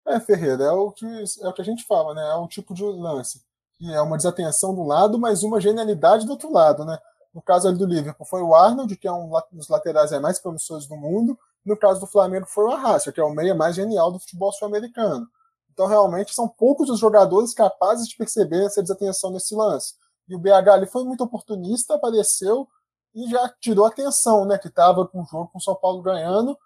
É, 0.08 0.20
Ferreira, 0.22 0.64
é 0.64 0.72
o 0.72 0.92
que, 0.92 1.06
é 1.06 1.48
o 1.48 1.54
que 1.54 1.62
a 1.62 1.66
gente 1.66 1.86
fala, 1.86 2.14
né? 2.14 2.22
É 2.32 2.36
um 2.36 2.48
tipo 2.48 2.74
de 2.74 2.84
lance 2.84 3.46
que 3.78 3.94
é 3.94 4.02
uma 4.02 4.18
desatenção 4.18 4.74
do 4.74 4.84
lado, 4.84 5.20
mas 5.20 5.44
uma 5.44 5.62
genialidade 5.62 6.26
do 6.26 6.32
outro 6.32 6.52
lado, 6.52 6.84
né? 6.84 6.98
No 7.38 7.44
caso 7.44 7.68
ali 7.68 7.78
do 7.78 7.86
Liverpool 7.86 8.25
foi 8.25 8.42
o 8.42 8.56
Arnold, 8.56 8.95
que 8.95 9.07
é 9.07 9.12
um 9.12 9.30
dos 9.51 9.69
laterais 9.69 10.10
mais 10.19 10.39
promissores 10.39 10.88
do 10.88 10.95
mundo. 10.95 11.38
No 11.63 11.78
caso 11.78 12.00
do 12.00 12.07
Flamengo 12.07 12.48
foi 12.48 12.63
o 12.66 12.72
Arrasca, 12.72 13.12
que 13.12 13.19
é 13.19 13.24
o 13.24 13.30
meia 13.30 13.54
mais 13.54 13.75
genial 13.75 14.12
do 14.12 14.18
futebol 14.18 14.51
sul-americano. 14.51 15.28
Então, 15.72 15.86
realmente, 15.86 16.34
são 16.34 16.48
poucos 16.48 16.89
os 16.89 17.00
jogadores 17.00 17.54
capazes 17.54 18.07
de 18.07 18.18
perceber 18.18 18.66
essa 18.66 18.81
desatenção 18.81 19.30
nesse 19.30 19.54
lance. 19.54 19.94
E 20.28 20.36
o 20.36 20.39
BH 20.39 20.68
ali 20.72 20.88
foi 20.88 21.04
muito 21.04 21.24
oportunista, 21.24 21.94
apareceu 21.94 22.68
e 23.13 23.30
já 23.30 23.48
tirou 23.62 23.86
a 23.86 23.89
atenção, 23.89 24.44
né? 24.44 24.57
Que 24.57 24.68
estava 24.68 25.07
com 25.07 25.22
o 25.22 25.25
jogo 25.25 25.51
com 25.54 25.60
o 25.60 25.62
São 25.62 25.75
Paulo 25.75 26.01
ganhando. 26.01 26.57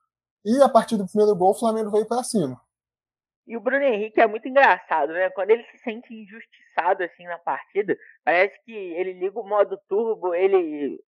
E 0.45 0.61
a 0.61 0.69
partir 0.69 0.95
do 0.95 1.05
primeiro 1.05 1.35
gol, 1.35 1.51
o 1.51 1.59
Flamengo 1.59 1.91
veio 1.91 2.05
para 2.05 2.23
cima. 2.23 2.57
E 3.47 3.57
o 3.57 3.59
Bruno 3.59 3.83
Henrique 3.83 4.21
é 4.21 4.27
muito 4.27 4.47
engraçado, 4.47 5.13
né? 5.13 5.29
Quando 5.31 5.51
ele 5.51 5.63
se 5.63 5.77
sente 5.79 6.13
injustiçado 6.13 7.03
assim 7.03 7.23
na 7.25 7.39
partida, 7.39 7.97
parece 8.23 8.57
que 8.63 8.71
ele 8.71 9.13
liga 9.13 9.39
o 9.39 9.47
modo 9.47 9.79
turbo, 9.89 10.33
ele 10.33 10.99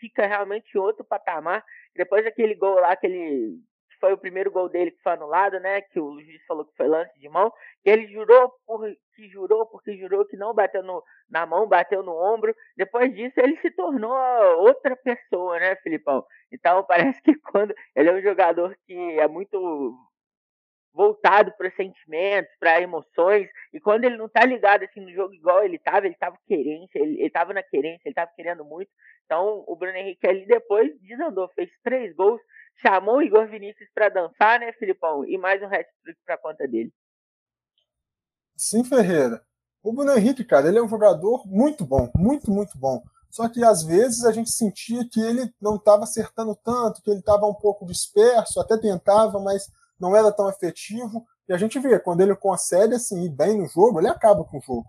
fica 0.00 0.26
realmente 0.26 0.74
em 0.74 0.78
outro 0.78 1.04
patamar. 1.04 1.64
Depois 1.94 2.24
daquele 2.24 2.54
gol 2.54 2.80
lá 2.80 2.96
que 2.96 3.06
ele 3.06 3.58
que 3.90 3.98
foi 4.00 4.12
o 4.12 4.18
primeiro 4.18 4.50
gol 4.50 4.68
dele 4.68 4.92
que 4.92 5.02
foi 5.02 5.12
anulado, 5.12 5.60
né? 5.60 5.82
Que 5.82 6.00
o 6.00 6.18
juiz 6.20 6.44
falou 6.46 6.64
que 6.64 6.76
foi 6.76 6.88
lance 6.88 7.18
de 7.20 7.28
mão, 7.28 7.52
que 7.82 7.90
ele 7.90 8.06
jurou 8.08 8.50
por 8.66 8.80
que 9.14 9.28
jurou 9.28 9.66
porque 9.66 9.96
jurou 9.98 10.24
que 10.24 10.36
não 10.36 10.54
bateu 10.54 10.82
no, 10.82 11.02
na 11.28 11.44
mão, 11.44 11.68
bateu 11.68 12.02
no 12.02 12.12
ombro. 12.12 12.54
Depois 12.76 13.14
disso 13.14 13.38
ele 13.38 13.56
se 13.58 13.70
tornou 13.72 14.12
outra 14.58 14.96
pessoa, 14.96 15.58
né, 15.60 15.76
Filipão? 15.76 16.24
Então 16.50 16.82
parece 16.88 17.20
que 17.22 17.34
quando 17.36 17.74
ele 17.94 18.08
é 18.08 18.14
um 18.14 18.22
jogador 18.22 18.74
que 18.86 18.94
é 19.20 19.28
muito 19.28 19.94
voltado 20.92 21.52
para 21.56 21.70
sentimentos, 21.70 22.52
para 22.58 22.80
emoções, 22.80 23.48
e 23.72 23.80
quando 23.80 24.04
ele 24.04 24.16
não 24.16 24.28
tá 24.28 24.44
ligado 24.44 24.84
assim 24.84 25.00
no 25.00 25.12
jogo 25.12 25.32
igual 25.34 25.62
ele 25.62 25.78
tava, 25.78 26.06
ele 26.06 26.16
tava 26.16 26.36
querência, 26.46 26.98
ele, 26.98 27.20
ele 27.20 27.30
tava 27.30 27.52
na 27.52 27.62
querência, 27.62 28.02
ele 28.04 28.14
tava 28.14 28.30
querendo 28.34 28.64
muito. 28.64 28.90
Então 29.24 29.64
o 29.66 29.76
Bruno 29.76 29.96
Henrique 29.96 30.26
ali 30.26 30.46
depois 30.46 30.90
desandou, 31.00 31.48
fez 31.54 31.70
três 31.82 32.14
gols, 32.14 32.40
chamou 32.82 33.16
o 33.16 33.22
Igor 33.22 33.46
Vinícius 33.46 33.88
para 33.94 34.08
dançar, 34.08 34.58
né, 34.58 34.72
Filipão? 34.72 35.24
E 35.24 35.38
mais 35.38 35.62
um 35.62 35.66
hat-trick 35.66 36.18
para 36.24 36.38
conta 36.38 36.66
dele. 36.66 36.92
Sim, 38.56 38.84
Ferreira. 38.84 39.42
O 39.82 39.92
Bruno 39.92 40.12
Henrique, 40.12 40.44
cara, 40.44 40.68
ele 40.68 40.78
é 40.78 40.82
um 40.82 40.88
jogador 40.88 41.46
muito 41.46 41.86
bom, 41.86 42.10
muito, 42.14 42.50
muito 42.50 42.76
bom. 42.76 43.02
Só 43.30 43.48
que 43.48 43.64
às 43.64 43.84
vezes 43.84 44.24
a 44.24 44.32
gente 44.32 44.50
sentia 44.50 45.08
que 45.08 45.20
ele 45.20 45.50
não 45.60 45.76
estava 45.76 46.02
acertando 46.02 46.54
tanto, 46.56 47.00
que 47.00 47.10
ele 47.10 47.20
estava 47.20 47.46
um 47.46 47.54
pouco 47.54 47.86
disperso, 47.86 48.60
até 48.60 48.76
tentava, 48.76 49.38
mas 49.38 49.70
não 50.00 50.16
era 50.16 50.32
tão 50.32 50.48
efetivo. 50.48 51.26
E 51.48 51.52
a 51.52 51.58
gente 51.58 51.78
vê, 51.78 51.98
quando 51.98 52.20
ele 52.20 52.34
consegue 52.34 52.94
assim, 52.94 53.24
ir 53.24 53.30
bem 53.30 53.58
no 53.58 53.68
jogo, 53.68 54.00
ele 54.00 54.08
acaba 54.08 54.44
com 54.44 54.58
o 54.58 54.60
jogo. 54.60 54.86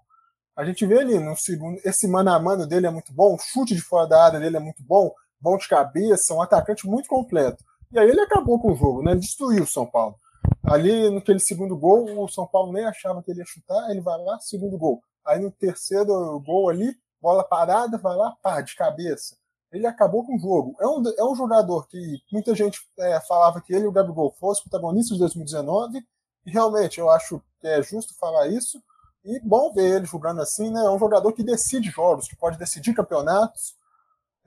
A 0.55 0.63
gente 0.63 0.85
vê 0.85 0.99
ali 0.99 1.19
no 1.19 1.35
segundo, 1.35 1.79
esse 1.83 2.07
mano 2.07 2.31
a 2.31 2.39
mano 2.39 2.67
dele 2.67 2.87
é 2.87 2.89
muito 2.91 3.13
bom, 3.13 3.35
o 3.35 3.39
chute 3.39 3.73
de 3.73 3.81
fora 3.81 4.07
da 4.07 4.25
área 4.25 4.39
dele 4.39 4.57
é 4.57 4.59
muito 4.59 4.83
bom, 4.83 5.11
bom 5.39 5.57
de 5.57 5.67
cabeça, 5.67 6.33
um 6.33 6.41
atacante 6.41 6.87
muito 6.87 7.07
completo. 7.07 7.63
E 7.91 7.99
aí 7.99 8.09
ele 8.09 8.21
acabou 8.21 8.59
com 8.59 8.71
o 8.71 8.75
jogo, 8.75 9.01
né? 9.01 9.11
Ele 9.11 9.19
destruiu 9.19 9.63
o 9.63 9.67
São 9.67 9.85
Paulo. 9.85 10.15
Ali 10.63 11.09
naquele 11.09 11.39
segundo 11.39 11.75
gol, 11.75 12.23
o 12.23 12.27
São 12.27 12.45
Paulo 12.45 12.71
nem 12.71 12.85
achava 12.85 13.23
que 13.23 13.31
ele 13.31 13.39
ia 13.39 13.45
chutar, 13.45 13.89
ele 13.89 14.01
vai 14.01 14.17
lá, 14.19 14.39
segundo 14.39 14.77
gol. 14.77 15.01
Aí 15.25 15.39
no 15.39 15.51
terceiro 15.51 16.39
gol 16.39 16.69
ali, 16.69 16.95
bola 17.21 17.43
parada, 17.43 17.97
vai 17.97 18.15
lá, 18.15 18.35
pá, 18.41 18.61
de 18.61 18.75
cabeça 18.75 19.40
ele 19.71 19.87
acabou 19.87 20.25
com 20.25 20.35
o 20.35 20.39
jogo. 20.39 20.75
É 20.79 20.87
um, 20.87 21.03
é 21.17 21.23
um 21.23 21.35
jogador 21.35 21.87
que 21.87 22.21
muita 22.31 22.53
gente 22.53 22.81
é, 22.99 23.19
falava 23.21 23.61
que 23.61 23.73
ele 23.73 23.85
e 23.85 23.87
o 23.87 23.91
Gabigol 23.91 24.35
fossem 24.39 24.63
protagonistas 24.63 25.15
de 25.17 25.19
2019, 25.19 26.05
e 26.45 26.51
realmente 26.51 26.99
eu 26.99 27.09
acho 27.09 27.41
que 27.59 27.67
é 27.67 27.81
justo 27.81 28.13
falar 28.17 28.47
isso, 28.47 28.81
e 29.23 29.39
bom 29.39 29.71
ver 29.71 29.97
ele 29.97 30.05
jogando 30.05 30.41
assim, 30.41 30.71
né? 30.71 30.83
É 30.83 30.89
um 30.89 30.99
jogador 30.99 31.31
que 31.33 31.43
decide 31.43 31.89
jogos, 31.89 32.27
que 32.27 32.35
pode 32.35 32.57
decidir 32.57 32.93
campeonatos, 32.93 33.75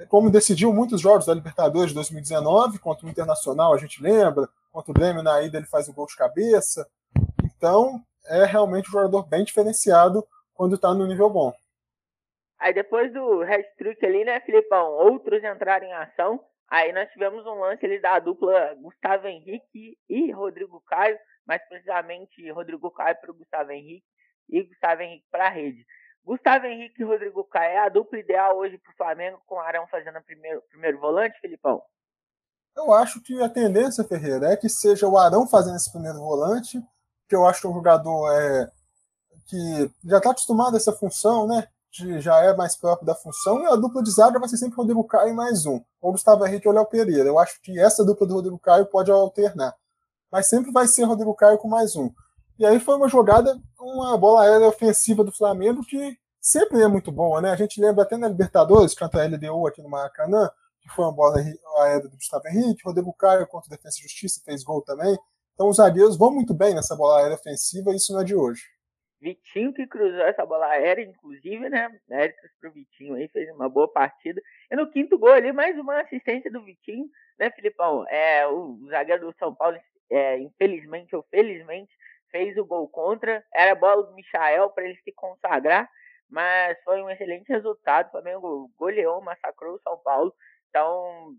como 0.09 0.31
decidiu 0.31 0.73
muitos 0.73 1.01
jogos 1.01 1.27
da 1.27 1.35
Libertadores 1.35 1.91
de 1.91 1.95
2019, 1.95 2.79
contra 2.79 3.07
o 3.07 3.09
Internacional, 3.09 3.73
a 3.73 3.79
gente 3.79 4.03
lembra, 4.03 4.49
contra 4.73 4.91
o 4.91 4.95
Grêmio 4.95 5.23
na 5.23 5.41
ida 5.43 5.57
ele 5.57 5.67
faz 5.67 5.89
o 5.89 5.93
gol 5.93 6.07
de 6.07 6.17
cabeça. 6.17 6.87
Então, 7.45 8.03
é 8.27 8.45
realmente 8.45 8.89
um 8.89 8.93
jogador 8.93 9.23
bem 9.25 9.45
diferenciado 9.45 10.27
quando 10.53 10.75
está 10.75 10.93
no 10.93 11.07
nível 11.07 11.31
bom. 11.31 11.53
Aí 12.65 12.73
depois 12.73 13.13
do 13.13 13.43
hat-trick 13.43 14.07
ali, 14.07 14.25
né, 14.25 14.41
Filipão, 14.41 14.91
outros 14.93 15.45
entraram 15.45 15.87
em 15.87 15.93
ação. 15.93 16.43
Aí 16.67 16.95
nós 16.95 17.11
tivemos 17.11 17.45
um 17.45 17.61
lance 17.61 17.85
ali 17.85 18.01
da 18.01 18.19
dupla 18.19 18.75
Gustavo 18.81 19.27
Henrique 19.27 19.99
e 20.09 20.33
Rodrigo 20.33 20.81
Caio, 20.87 21.19
mais 21.47 21.63
precisamente 21.69 22.51
Rodrigo 22.53 22.91
Caio 22.91 23.21
para 23.21 23.31
o 23.31 23.35
Gustavo 23.35 23.71
Henrique, 23.71 24.07
e 24.49 24.63
Gustavo 24.63 25.03
Henrique 25.03 25.27
para 25.31 25.49
a 25.49 25.51
rede. 25.51 25.85
Gustavo 26.25 26.65
Henrique 26.65 27.03
e 27.03 27.05
Rodrigo 27.05 27.45
Caio 27.45 27.71
é 27.71 27.79
a 27.81 27.91
dupla 27.91 28.19
ideal 28.19 28.57
hoje 28.57 28.79
para 28.79 28.93
o 28.93 28.97
Flamengo, 28.97 29.43
com 29.45 29.57
o 29.57 29.61
Arão 29.61 29.87
fazendo 29.89 30.19
o 30.19 30.25
primeiro, 30.25 30.63
primeiro 30.71 30.99
volante, 30.99 31.39
Filipão? 31.41 31.83
Eu 32.75 32.95
acho 32.95 33.23
que 33.23 33.43
a 33.43 33.49
tendência, 33.51 34.05
Ferreira, 34.05 34.47
é 34.47 34.57
que 34.57 34.71
seja 34.71 35.07
o 35.07 35.19
Arão 35.19 35.47
fazendo 35.47 35.77
esse 35.77 35.93
primeiro 35.93 36.19
volante, 36.19 36.81
que 37.29 37.37
eu 37.37 37.47
acho 37.47 37.61
que 37.61 37.67
o 37.67 37.75
jogador 37.75 38.33
é, 38.33 38.71
que 39.49 39.91
já 40.09 40.17
está 40.17 40.31
acostumado 40.31 40.73
a 40.73 40.79
essa 40.79 40.95
função, 40.95 41.47
né? 41.47 41.69
Já 41.97 42.41
é 42.41 42.57
mais 42.57 42.75
próprio 42.75 43.07
da 43.07 43.15
função, 43.15 43.63
e 43.63 43.67
a 43.67 43.77
dupla 43.77 44.03
de 44.03 44.11
zaga 44.11 44.41
vai 44.41 44.49
ser 44.49 44.57
sempre 44.57 44.77
Rodrigo 44.77 45.05
Caio 45.05 45.31
e 45.31 45.33
mais 45.33 45.65
um, 45.65 45.81
ou 46.01 46.11
Gustavo 46.11 46.45
Henrique 46.45 46.67
ou 46.67 46.75
Léo 46.75 46.87
Pereira. 46.87 47.29
Eu 47.29 47.39
acho 47.39 47.61
que 47.63 47.79
essa 47.79 48.05
dupla 48.05 48.27
do 48.27 48.35
Rodrigo 48.35 48.59
Caio 48.59 48.87
pode 48.87 49.13
alternar, 49.13 49.73
mas 50.31 50.49
sempre 50.49 50.73
vai 50.73 50.89
ser 50.89 51.05
Rodrigo 51.05 51.35
Caio 51.35 51.57
com 51.57 51.69
mais 51.69 51.95
um. 51.95 52.11
E 52.59 52.67
aí 52.67 52.81
foi 52.81 52.97
uma 52.97 53.09
jogada, 53.09 53.57
uma 53.79 54.19
bola 54.19 54.43
aérea 54.43 54.67
ofensiva 54.67 55.23
do 55.23 55.31
Flamengo 55.31 55.83
que 55.85 56.19
sempre 56.41 56.83
é 56.83 56.89
muito 56.89 57.13
boa, 57.13 57.41
né? 57.41 57.51
A 57.51 57.57
gente 57.57 57.81
lembra 57.81 58.03
até 58.03 58.17
na 58.17 58.27
Libertadores, 58.27 58.95
contra 58.95 59.23
a 59.23 59.27
LDU 59.27 59.67
aqui 59.69 59.81
no 59.81 59.89
Maracanã, 59.89 60.51
que 60.81 60.89
foi 60.89 61.05
uma 61.05 61.13
bola 61.13 61.37
aérea 61.83 62.09
do 62.09 62.17
Gustavo 62.17 62.49
Henrique, 62.49 62.83
Rodrigo 62.85 63.15
Caio 63.15 63.47
contra 63.47 63.73
a 63.73 63.77
Defesa 63.77 63.99
e 63.99 64.03
Justiça 64.03 64.43
fez 64.45 64.65
gol 64.65 64.83
também. 64.83 65.17
Então 65.55 65.69
os 65.69 65.77
zagueiros 65.77 66.17
vão 66.17 66.33
muito 66.33 66.53
bem 66.53 66.75
nessa 66.75 66.97
bola 66.97 67.21
aérea 67.21 67.37
ofensiva 67.37 67.93
e 67.93 67.97
isso 67.97 68.13
não 68.13 68.21
é 68.21 68.25
de 68.25 68.35
hoje. 68.35 68.74
Vitinho 69.25 69.73
que 69.73 69.87
cruzou 69.87 70.21
essa 70.21 70.45
bola 70.45 70.67
aérea, 70.67 71.03
inclusive, 71.03 71.71
né? 71.71 71.89
Méritos 72.07 72.51
pro 72.61 72.71
Vitinho 72.71 73.15
aí, 73.15 73.27
fez 73.29 73.51
uma 73.55 73.71
boa 73.71 73.91
partida. 73.91 74.39
E 74.71 74.77
no 74.77 74.91
quinto 74.91 75.17
gol 75.19 75.33
ali, 75.33 75.51
mais 75.51 75.79
uma 75.79 76.03
assistência 76.03 76.51
do 76.51 76.63
Vitinho, 76.63 77.09
né, 77.39 77.51
Filipão? 77.51 78.07
É, 78.09 78.47
o 78.47 78.87
zagueiro 78.91 79.25
do 79.25 79.39
São 79.39 79.55
Paulo, 79.55 79.79
é, 80.11 80.39
infelizmente 80.39 81.17
ou 81.17 81.23
felizmente, 81.31 81.91
fez 82.31 82.55
o 82.59 82.67
gol 82.67 82.87
contra. 82.87 83.43
Era 83.55 83.75
bola 83.75 84.03
do 84.03 84.15
Michael 84.15 84.69
para 84.69 84.85
ele 84.85 85.01
se 85.03 85.13
consagrar, 85.13 85.89
mas 86.29 86.77
foi 86.85 87.01
um 87.01 87.09
excelente 87.09 87.49
resultado. 87.49 88.09
O 88.09 88.11
Flamengo 88.11 88.71
goleou, 88.77 89.23
massacrou 89.23 89.77
o 89.77 89.81
São 89.81 89.97
Paulo. 90.05 90.35
Então, 90.69 91.35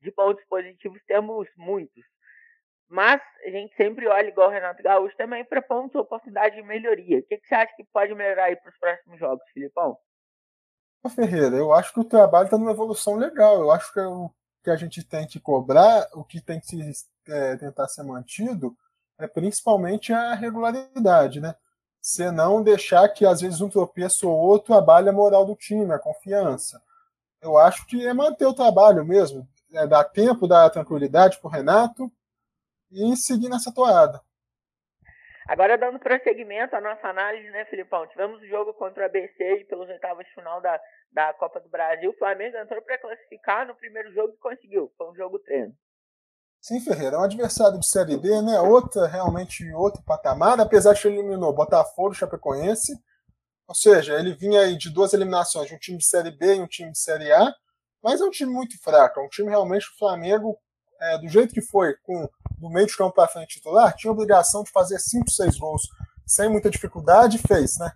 de 0.00 0.10
pontos 0.10 0.42
positivos 0.46 1.02
temos 1.06 1.46
muitos. 1.54 2.02
Mas 2.88 3.20
a 3.44 3.50
gente 3.50 3.74
sempre 3.74 4.06
olha, 4.06 4.28
igual 4.28 4.48
o 4.48 4.52
Renato 4.52 4.82
Gaúcho, 4.82 5.16
também 5.16 5.44
para 5.44 5.60
pontos 5.60 5.94
ou 5.96 6.02
oportunidade 6.02 6.54
de 6.54 6.62
melhoria. 6.62 7.18
O 7.18 7.22
que, 7.22 7.36
que 7.36 7.46
você 7.46 7.54
acha 7.54 7.74
que 7.76 7.84
pode 7.84 8.14
melhorar 8.14 8.44
aí 8.44 8.56
para 8.56 8.70
os 8.70 8.78
próximos 8.78 9.18
jogos, 9.18 9.44
Filipão? 9.52 9.98
Ferreira, 11.08 11.56
eu 11.56 11.72
acho 11.72 11.92
que 11.92 12.00
o 12.00 12.04
trabalho 12.04 12.46
está 12.46 12.58
numa 12.58 12.72
evolução 12.72 13.16
legal. 13.16 13.60
Eu 13.60 13.70
acho 13.70 13.92
que 13.92 14.00
é 14.00 14.06
o 14.06 14.30
que 14.62 14.70
a 14.70 14.76
gente 14.76 15.04
tem 15.04 15.26
que 15.26 15.38
cobrar, 15.38 16.08
o 16.12 16.24
que 16.24 16.40
tem 16.40 16.60
que 16.60 16.80
é, 17.28 17.56
tentar 17.56 17.86
ser 17.86 18.02
mantido, 18.02 18.76
é 19.18 19.26
principalmente 19.26 20.12
a 20.12 20.34
regularidade, 20.34 21.40
né? 21.40 21.54
Você 22.00 22.30
não 22.30 22.62
deixar 22.62 23.08
que 23.08 23.24
às 23.24 23.40
vezes 23.40 23.60
um 23.60 23.68
tropeço 23.68 24.28
ou 24.28 24.36
outro 24.36 24.74
abale 24.74 25.08
a 25.08 25.12
moral 25.12 25.44
do 25.44 25.54
time, 25.54 25.92
a 25.92 25.98
confiança. 25.98 26.82
Eu 27.40 27.56
acho 27.58 27.86
que 27.86 28.06
é 28.06 28.12
manter 28.12 28.46
o 28.46 28.54
trabalho 28.54 29.04
mesmo, 29.04 29.46
é 29.72 29.86
dar 29.86 30.04
tempo, 30.04 30.48
dar 30.48 30.70
tranquilidade 30.70 31.38
para 31.38 31.48
o 31.48 31.50
Renato 31.50 32.10
e 32.90 33.16
seguir 33.16 33.48
nessa 33.48 33.72
toada. 33.72 34.20
Agora, 35.48 35.78
dando 35.78 36.00
prosseguimento 36.00 36.74
à 36.74 36.80
nossa 36.80 37.06
análise, 37.06 37.48
né, 37.50 37.64
Filipão? 37.66 38.06
Tivemos 38.08 38.42
o 38.42 38.46
jogo 38.48 38.74
contra 38.74 39.04
o 39.04 39.06
ABC 39.06 39.66
pelos 39.68 39.88
oitavos 39.88 40.24
de 40.24 40.34
final 40.34 40.60
da, 40.60 40.80
da 41.12 41.32
Copa 41.34 41.60
do 41.60 41.68
Brasil. 41.68 42.10
O 42.10 42.18
Flamengo 42.18 42.56
entrou 42.56 42.82
para 42.82 42.98
classificar 42.98 43.66
no 43.66 43.76
primeiro 43.76 44.12
jogo 44.12 44.34
e 44.34 44.38
conseguiu. 44.38 44.92
Foi 44.98 45.08
um 45.08 45.14
jogo 45.14 45.38
treino. 45.38 45.72
Sim, 46.60 46.80
Ferreira, 46.80 47.14
é 47.14 47.18
um 47.20 47.22
adversário 47.22 47.78
de 47.78 47.86
Série 47.86 48.16
B, 48.16 48.42
né? 48.42 48.60
Outra, 48.60 49.06
realmente 49.06 49.70
outro 49.72 50.02
patamar, 50.02 50.58
apesar 50.58 50.94
de 50.94 51.00
que 51.00 51.06
ele 51.06 51.18
eliminou 51.18 51.54
Botafogo 51.54 52.12
e 52.12 52.16
Chapecoense. 52.16 52.92
Ou 53.68 53.74
seja, 53.74 54.18
ele 54.18 54.34
vinha 54.34 54.62
aí 54.62 54.76
de 54.76 54.90
duas 54.90 55.12
eliminações, 55.12 55.68
de 55.68 55.74
um 55.74 55.78
time 55.78 55.98
de 55.98 56.06
Série 56.06 56.32
B 56.32 56.56
e 56.56 56.60
um 56.60 56.66
time 56.66 56.90
de 56.90 56.98
Série 56.98 57.30
A, 57.32 57.54
mas 58.02 58.20
é 58.20 58.24
um 58.24 58.30
time 58.30 58.52
muito 58.52 58.80
fraco, 58.82 59.20
é 59.20 59.22
um 59.22 59.28
time 59.28 59.48
realmente 59.48 59.86
o 59.88 59.98
Flamengo, 59.98 60.58
é, 61.00 61.18
do 61.18 61.28
jeito 61.28 61.54
que 61.54 61.60
foi, 61.60 61.94
com 62.02 62.28
do 62.58 62.70
meio 62.70 62.86
de 62.86 62.96
campo 62.96 63.14
para 63.14 63.28
frente 63.28 63.56
titular, 63.56 63.94
tinha 63.94 64.12
obrigação 64.12 64.62
de 64.62 64.70
fazer 64.70 64.98
5, 64.98 65.30
6 65.30 65.58
gols 65.58 65.82
sem 66.26 66.48
muita 66.48 66.70
dificuldade 66.70 67.36
e 67.36 67.46
fez, 67.46 67.78
né? 67.78 67.92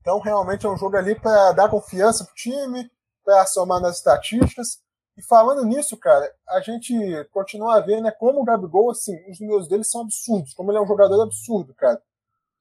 Então, 0.00 0.18
realmente 0.20 0.64
é 0.64 0.68
um 0.68 0.76
jogo 0.76 0.96
ali 0.96 1.14
para 1.14 1.52
dar 1.52 1.68
confiança 1.68 2.24
pro 2.24 2.34
time, 2.34 2.90
para 3.24 3.46
somar 3.46 3.80
nas 3.80 3.96
estatísticas. 3.96 4.78
E 5.16 5.22
falando 5.22 5.64
nisso, 5.64 5.96
cara, 5.96 6.32
a 6.48 6.60
gente 6.60 6.94
continua 7.30 7.76
a 7.76 7.80
ver, 7.80 8.00
né, 8.00 8.10
como 8.10 8.40
o 8.40 8.44
Gabigol, 8.44 8.90
assim, 8.90 9.14
os 9.30 9.40
números 9.40 9.68
dele 9.68 9.84
são 9.84 10.02
absurdos, 10.02 10.54
como 10.54 10.70
ele 10.70 10.78
é 10.78 10.80
um 10.80 10.86
jogador 10.86 11.20
absurdo, 11.20 11.74
cara. 11.74 12.00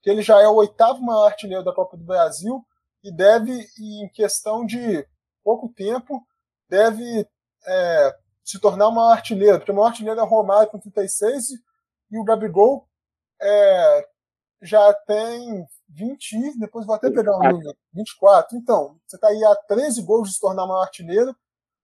Que 0.02 0.10
ele 0.10 0.22
já 0.22 0.42
é 0.42 0.48
o 0.48 0.56
oitavo 0.56 1.02
maior 1.02 1.28
artilheiro 1.28 1.64
da 1.64 1.74
Copa 1.74 1.96
do 1.96 2.04
Brasil 2.04 2.66
e 3.04 3.12
deve, 3.12 3.52
em 3.80 4.10
questão 4.10 4.66
de 4.66 5.08
pouco 5.44 5.70
tempo, 5.70 6.22
deve 6.70 7.28
é, 7.66 8.16
se 8.48 8.60
tornar 8.60 8.88
o 8.88 8.92
maior 8.94 9.12
artilheiro, 9.12 9.60
porque 9.60 9.74
o 9.74 9.76
maior 9.76 9.88
artilheiro 9.88 10.18
é 10.18 10.24
o 10.24 10.26
Romário 10.26 10.72
com 10.72 10.80
36 10.80 11.50
e 12.10 12.18
o 12.18 12.24
Gabigol 12.24 12.88
é, 13.42 14.08
já 14.62 14.94
tem 15.06 15.68
20, 15.90 16.58
depois 16.58 16.86
vou 16.86 16.96
até 16.96 17.12
pegar 17.12 17.38
um 17.38 17.44
número, 17.44 17.78
24. 17.92 18.58
Então, 18.58 18.98
você 19.06 19.18
está 19.18 19.28
aí 19.28 19.44
a 19.44 19.54
13 19.54 20.02
gols 20.02 20.30
de 20.30 20.36
se 20.36 20.40
tornar 20.40 20.64
o 20.64 20.68
maior 20.70 20.84
artilheiro, 20.84 21.36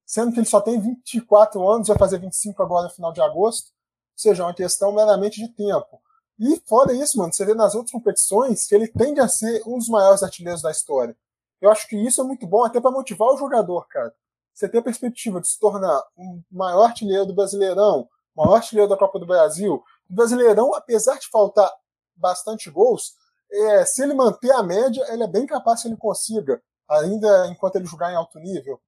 sendo 0.05 0.32
que 0.32 0.39
ele 0.39 0.46
só 0.46 0.62
tem 0.62 0.79
24 0.79 1.67
anos, 1.67 1.89
vai 1.89 1.98
fazer 1.98 2.17
25 2.17 2.63
agora 2.63 2.88
no 2.88 2.93
final 2.93 3.12
de 3.12 3.20
agosto, 3.20 3.67
ou 3.67 4.17
seja, 4.17 4.43
é 4.43 4.46
uma 4.46 4.53
questão 4.53 4.93
meramente 4.93 5.41
de 5.41 5.50
tempo. 5.50 6.01
E 6.39 6.62
fora 6.65 6.93
isso, 6.93 7.17
mano, 7.17 7.34
você 7.34 7.43
vê 7.43 7.53
nas 7.53 7.75
outras 7.75 7.91
competições 7.91 8.65
que 8.65 8.74
ele 8.74 8.88
tende 8.88 9.20
a 9.20 9.27
ser 9.27 9.62
um 9.67 9.77
dos 9.77 9.89
maiores 9.89 10.24
artilheiros 10.24 10.62
da 10.62 10.72
história. 10.72 11.13
Eu 11.60 11.70
acho 11.70 11.89
que 11.89 11.98
isso 11.98 12.22
é 12.22 12.24
muito 12.24 12.48
bom 12.48 12.63
até 12.63 12.79
para 12.79 12.89
motivar 12.89 13.27
o 13.27 13.38
jogador, 13.38 13.86
cara 13.89 14.15
você 14.53 14.69
tem 14.69 14.79
a 14.79 14.83
perspectiva 14.83 15.41
de 15.41 15.48
se 15.48 15.60
tornar 15.60 16.01
um 16.17 16.41
maior 16.51 16.86
artilheiro 16.86 17.25
do 17.25 17.33
Brasileirão, 17.33 18.07
maior 18.36 18.55
artilheiro 18.55 18.89
da 18.89 18.98
Copa 18.98 19.19
do 19.19 19.25
Brasil. 19.25 19.83
O 20.10 20.13
Brasileirão, 20.13 20.74
apesar 20.75 21.17
de 21.17 21.27
faltar 21.29 21.72
bastante 22.15 22.69
gols, 22.69 23.15
é, 23.51 23.86
se 23.86 24.03
ele 24.03 24.13
manter 24.13 24.51
a 24.51 24.63
média, 24.63 25.05
ele 25.10 25.24
é 25.24 25.27
bem 25.27 25.45
capaz 25.45 25.81
que 25.81 25.88
ele 25.88 25.98
consiga, 25.98 26.62
ainda 26.89 27.48
enquanto 27.48 27.75
ele 27.75 27.86
jogar 27.86 28.12
em 28.12 28.15
alto 28.15 28.39
nível. 28.39 28.79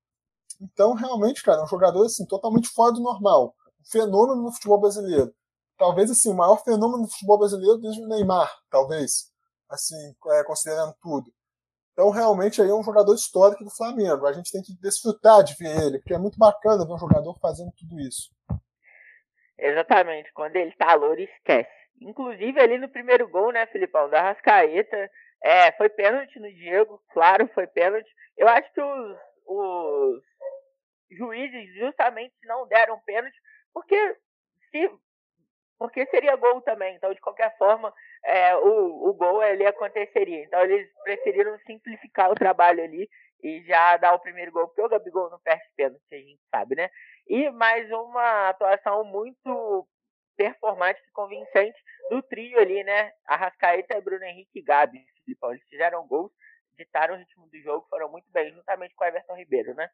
Então, 0.62 0.93
realmente, 0.93 1.43
cara, 1.43 1.62
é 1.62 1.63
um 1.63 1.67
jogador 1.67 2.05
assim, 2.05 2.25
totalmente 2.25 2.69
fora 2.69 2.93
do 2.93 3.01
normal. 3.01 3.55
Um 3.81 3.86
fenômeno 3.89 4.41
no 4.41 4.51
futebol 4.51 4.79
brasileiro. 4.79 5.34
Talvez 5.77 6.10
assim, 6.10 6.29
o 6.29 6.36
maior 6.36 6.63
fenômeno 6.63 7.03
do 7.03 7.10
futebol 7.10 7.38
brasileiro 7.38 7.77
desde 7.77 8.01
o 8.01 8.07
Neymar, 8.07 8.51
talvez. 8.69 9.31
Assim, 9.69 10.15
é, 10.27 10.43
considerando 10.43 10.95
tudo. 11.01 11.31
Então, 11.96 12.10
realmente, 12.10 12.62
aí 12.62 12.70
é 12.70 12.74
um 12.74 12.84
jogador 12.84 13.16
histórico 13.16 13.64
do 13.64 13.70
Flamengo. 13.70 14.28
A 14.28 14.34
gente 14.34 14.52
tem 14.52 14.62
que 14.62 14.75
desfrutar 14.82 15.42
de 15.46 15.56
ver 15.56 15.82
ele, 15.82 16.00
porque 16.00 16.14
é 16.14 16.18
muito 16.18 16.38
bacana 16.38 16.86
ver 16.86 16.92
um 16.92 17.00
jogador 17.00 17.34
fazendo 17.40 17.72
tudo 17.72 17.98
isso. 18.02 18.36
Exatamente. 19.58 20.30
Quando 20.34 20.58
ele 20.58 20.74
tá 20.74 20.94
louro, 20.94 21.22
esquece. 21.22 21.70
Inclusive, 22.02 22.60
ali 22.60 22.78
no 22.78 22.90
primeiro 22.90 23.30
gol, 23.30 23.54
né, 23.54 23.66
Filipão, 23.68 24.10
da 24.10 24.22
Rascaeta, 24.22 25.10
é, 25.42 25.72
foi 25.72 25.88
pênalti 25.88 26.38
no 26.38 26.52
Diego, 26.52 27.02
claro, 27.14 27.50
foi 27.54 27.66
pênalti. 27.66 28.10
Eu 28.36 28.50
acho 28.50 28.70
que 28.74 28.82
os, 28.82 29.18
os 29.46 30.22
juízes 31.10 31.74
justamente 31.75 32.36
não 32.44 32.68
deram 32.68 33.00
pênalti, 33.06 33.38
porque 33.74 34.18
se 34.70 34.92
porque 35.77 36.05
seria 36.08 36.36
gol 36.36 36.62
também. 36.62 36.96
Então, 36.96 37.13
de 37.13 37.22
qualquer 37.22 37.55
forma, 37.58 37.94
é, 38.24 38.55
o, 38.55 39.10
o 39.10 39.13
gol 39.13 39.44
ele 39.44 39.65
aconteceria. 39.65 40.44
Então, 40.44 40.62
eles 40.62 40.89
preferiram 41.03 41.58
simplificar 41.65 42.32
o 42.32 42.36
trabalho 42.36 42.84
ali 42.84 43.10
e 43.44 43.62
já 43.63 43.98
dar 43.98 44.13
o 44.13 44.20
primeiro 44.20 44.51
gol, 44.51 44.67
porque 44.67 44.82
o 44.82 44.89
Gabigol 44.89 45.29
não 45.29 45.39
perde 45.39 45.63
pênalti, 45.75 46.01
a 46.12 46.17
gente 46.17 46.41
sabe, 46.50 46.75
né? 46.75 46.89
E 47.27 47.50
mais 47.51 47.91
uma 47.91 48.50
atuação 48.50 49.03
muito 49.03 49.88
performante 50.36 51.00
e 51.00 51.12
convincente 51.12 51.77
do 52.10 52.22
trio 52.24 52.60
ali, 52.60 52.84
né? 52.84 53.12
Arrascaeta, 53.27 54.01
Bruno 54.01 54.24
Henrique 54.24 54.60
e 54.60 54.63
Gabi. 54.63 55.05
Eles 55.27 55.63
fizeram 55.70 56.08
gols, 56.08 56.32
ditaram 56.77 57.15
o 57.15 57.17
ritmo 57.17 57.48
do 57.48 57.62
jogo, 57.62 57.88
foram 57.89 58.10
muito 58.10 58.29
bem, 58.32 58.51
juntamente 58.53 58.94
com 58.96 59.03
o 59.03 59.08
Everton 59.08 59.36
Ribeiro, 59.36 59.74
né? 59.75 59.89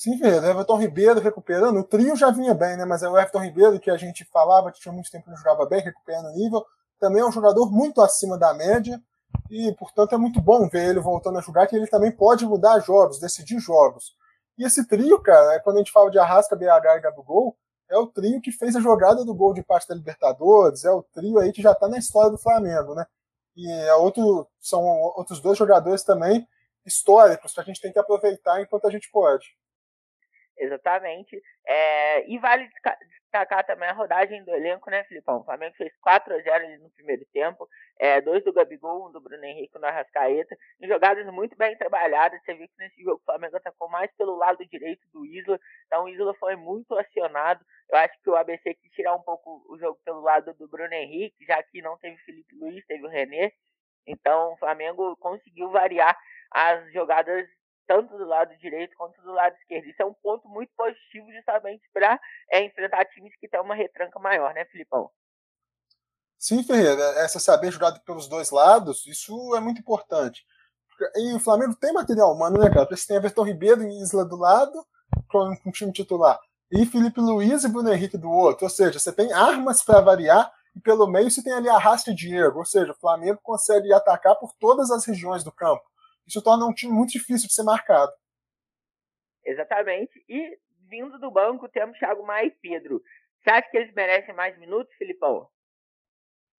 Sim, 0.00 0.16
Ferreira. 0.16 0.48
Everton 0.48 0.78
Ribeiro 0.78 1.20
recuperando. 1.20 1.78
O 1.78 1.84
trio 1.84 2.16
já 2.16 2.30
vinha 2.30 2.54
bem, 2.54 2.74
né? 2.74 2.86
Mas 2.86 3.02
é 3.02 3.08
o 3.10 3.18
Everton 3.18 3.40
Ribeiro 3.40 3.78
que 3.78 3.90
a 3.90 3.98
gente 3.98 4.24
falava 4.24 4.72
que 4.72 4.80
tinha 4.80 4.94
muito 4.94 5.10
tempo 5.10 5.24
que 5.24 5.30
não 5.30 5.36
jogava 5.36 5.66
bem, 5.66 5.82
recuperando 5.82 6.32
nível. 6.32 6.64
Também 6.98 7.20
é 7.20 7.26
um 7.26 7.30
jogador 7.30 7.70
muito 7.70 8.00
acima 8.00 8.38
da 8.38 8.54
média. 8.54 8.98
E, 9.50 9.70
portanto, 9.74 10.14
é 10.14 10.16
muito 10.16 10.40
bom 10.40 10.66
ver 10.70 10.88
ele 10.88 11.00
voltando 11.00 11.38
a 11.38 11.42
jogar, 11.42 11.66
que 11.66 11.76
ele 11.76 11.86
também 11.86 12.10
pode 12.10 12.46
mudar 12.46 12.80
jogos, 12.80 13.20
decidir 13.20 13.58
jogos. 13.58 14.14
E 14.56 14.64
esse 14.64 14.88
trio, 14.88 15.20
cara, 15.20 15.56
é 15.56 15.58
quando 15.58 15.76
a 15.76 15.78
gente 15.80 15.92
fala 15.92 16.10
de 16.10 16.18
Arrasca, 16.18 16.56
BH 16.56 16.96
e 16.96 17.00
Gabigol, 17.00 17.54
é 17.90 17.98
o 17.98 18.06
trio 18.06 18.40
que 18.40 18.52
fez 18.52 18.74
a 18.76 18.80
jogada 18.80 19.22
do 19.22 19.34
gol 19.34 19.52
de 19.52 19.62
parte 19.62 19.86
da 19.86 19.94
Libertadores, 19.94 20.82
é 20.82 20.90
o 20.90 21.02
trio 21.02 21.38
aí 21.38 21.52
que 21.52 21.60
já 21.60 21.72
está 21.72 21.86
na 21.88 21.98
história 21.98 22.30
do 22.30 22.38
Flamengo, 22.38 22.94
né? 22.94 23.04
E 23.54 23.70
é 23.70 23.94
outro, 23.96 24.48
são 24.62 24.82
outros 25.14 25.40
dois 25.40 25.58
jogadores 25.58 26.02
também 26.02 26.48
históricos 26.86 27.52
que 27.52 27.60
a 27.60 27.64
gente 27.64 27.82
tem 27.82 27.92
que 27.92 27.98
aproveitar 27.98 28.62
enquanto 28.62 28.86
a 28.86 28.90
gente 28.90 29.10
pode. 29.12 29.59
Exatamente. 30.60 31.42
É, 31.66 32.28
e 32.28 32.38
vale 32.38 32.68
destacar 33.08 33.64
também 33.64 33.88
a 33.88 33.94
rodagem 33.94 34.44
do 34.44 34.54
elenco, 34.54 34.90
né, 34.90 35.04
Filipão? 35.04 35.38
O 35.40 35.44
Flamengo 35.44 35.74
fez 35.74 35.90
4 36.02 36.34
a 36.34 36.38
0 36.38 36.82
no 36.82 36.90
primeiro 36.90 37.24
tempo, 37.32 37.66
é, 37.98 38.20
dois 38.20 38.44
do 38.44 38.52
Gabigol, 38.52 39.08
um 39.08 39.10
do 39.10 39.22
Bruno 39.22 39.42
Henrique, 39.42 39.74
um 39.78 39.80
do 39.80 39.86
Arrascaeta, 39.86 40.54
em 40.82 40.86
jogadas 40.86 41.24
muito 41.32 41.56
bem 41.56 41.74
trabalhadas. 41.78 42.38
Você 42.44 42.52
viu 42.52 42.68
que 42.68 42.76
nesse 42.78 43.02
jogo 43.02 43.22
o 43.22 43.24
Flamengo 43.24 43.56
atacou 43.56 43.88
mais 43.88 44.12
pelo 44.18 44.36
lado 44.36 44.66
direito 44.66 45.00
do 45.14 45.24
Isla, 45.24 45.58
então 45.86 46.04
o 46.04 46.08
Isla 46.10 46.34
foi 46.34 46.56
muito 46.56 46.94
acionado. 46.94 47.64
Eu 47.90 47.96
acho 47.96 48.20
que 48.22 48.28
o 48.28 48.36
ABC 48.36 48.74
quis 48.74 48.92
tirar 48.92 49.16
um 49.16 49.22
pouco 49.22 49.64
o 49.66 49.78
jogo 49.78 49.98
pelo 50.04 50.20
lado 50.20 50.52
do 50.52 50.68
Bruno 50.68 50.92
Henrique, 50.92 51.46
já 51.46 51.62
que 51.62 51.80
não 51.80 51.96
teve 51.96 52.18
Felipe 52.18 52.54
Luiz, 52.54 52.84
teve 52.84 53.06
o 53.06 53.08
René. 53.08 53.50
Então 54.06 54.52
o 54.52 54.58
Flamengo 54.58 55.16
conseguiu 55.16 55.70
variar 55.70 56.18
as 56.50 56.92
jogadas 56.92 57.48
tanto 57.90 58.16
do 58.16 58.24
lado 58.24 58.56
direito 58.58 58.96
quanto 58.96 59.20
do 59.20 59.32
lado 59.32 59.56
esquerdo. 59.56 59.88
Isso 59.88 60.00
é 60.00 60.04
um 60.04 60.14
ponto 60.14 60.48
muito 60.48 60.70
positivo 60.76 61.26
justamente 61.32 61.82
para 61.92 62.20
é, 62.48 62.64
enfrentar 62.64 63.04
times 63.06 63.34
que 63.34 63.48
têm 63.48 63.60
uma 63.60 63.74
retranca 63.74 64.16
maior, 64.20 64.54
né, 64.54 64.64
Filipão? 64.66 65.10
Sim, 66.38 66.62
Ferreira, 66.62 67.02
essa 67.16 67.40
saber 67.40 67.72
jogar 67.72 67.98
pelos 68.06 68.28
dois 68.28 68.52
lados, 68.52 69.04
isso 69.08 69.56
é 69.56 69.60
muito 69.60 69.80
importante. 69.80 70.46
E 71.16 71.34
o 71.34 71.40
Flamengo 71.40 71.74
tem 71.74 71.92
material 71.92 72.32
humano, 72.32 72.60
né, 72.60 72.70
cara? 72.70 72.86
Você 72.88 73.08
tem 73.08 73.16
Everton 73.16 73.42
Ribeiro 73.42 73.82
e 73.82 74.00
Isla 74.00 74.24
do 74.24 74.36
lado, 74.36 74.86
com, 75.28 75.52
o 75.66 75.72
time 75.72 75.92
titular, 75.92 76.38
e 76.70 76.86
Felipe 76.86 77.20
Luiz 77.20 77.64
e 77.64 77.68
Bruno 77.68 77.92
Henrique 77.92 78.16
do 78.16 78.30
outro. 78.30 78.66
Ou 78.66 78.70
seja, 78.70 79.00
você 79.00 79.12
tem 79.12 79.32
armas 79.32 79.82
para 79.82 80.00
variar, 80.00 80.48
e 80.76 80.80
pelo 80.80 81.08
meio 81.08 81.28
você 81.28 81.42
tem 81.42 81.52
ali 81.52 81.68
Arrasta 81.68 82.12
e 82.12 82.14
Diego. 82.14 82.60
Ou 82.60 82.64
seja, 82.64 82.92
o 82.92 83.00
Flamengo 83.00 83.40
consegue 83.42 83.92
atacar 83.92 84.36
por 84.36 84.52
todas 84.60 84.92
as 84.92 85.04
regiões 85.04 85.42
do 85.42 85.50
campo. 85.50 85.82
Isso 86.30 86.42
torna 86.42 86.64
um 86.64 86.72
time 86.72 86.92
muito 86.92 87.10
difícil 87.10 87.48
de 87.48 87.54
ser 87.54 87.64
marcado. 87.64 88.12
Exatamente. 89.44 90.12
E 90.28 90.56
vindo 90.88 91.18
do 91.18 91.30
banco 91.30 91.68
temos 91.68 91.98
Thiago 91.98 92.24
Maia 92.24 92.46
e 92.46 92.50
Pedro. 92.50 93.02
Você 93.42 93.50
acha 93.50 93.68
que 93.68 93.76
eles 93.76 93.92
merecem 93.92 94.34
mais 94.34 94.56
minutos, 94.58 94.94
Filipão? 94.94 95.48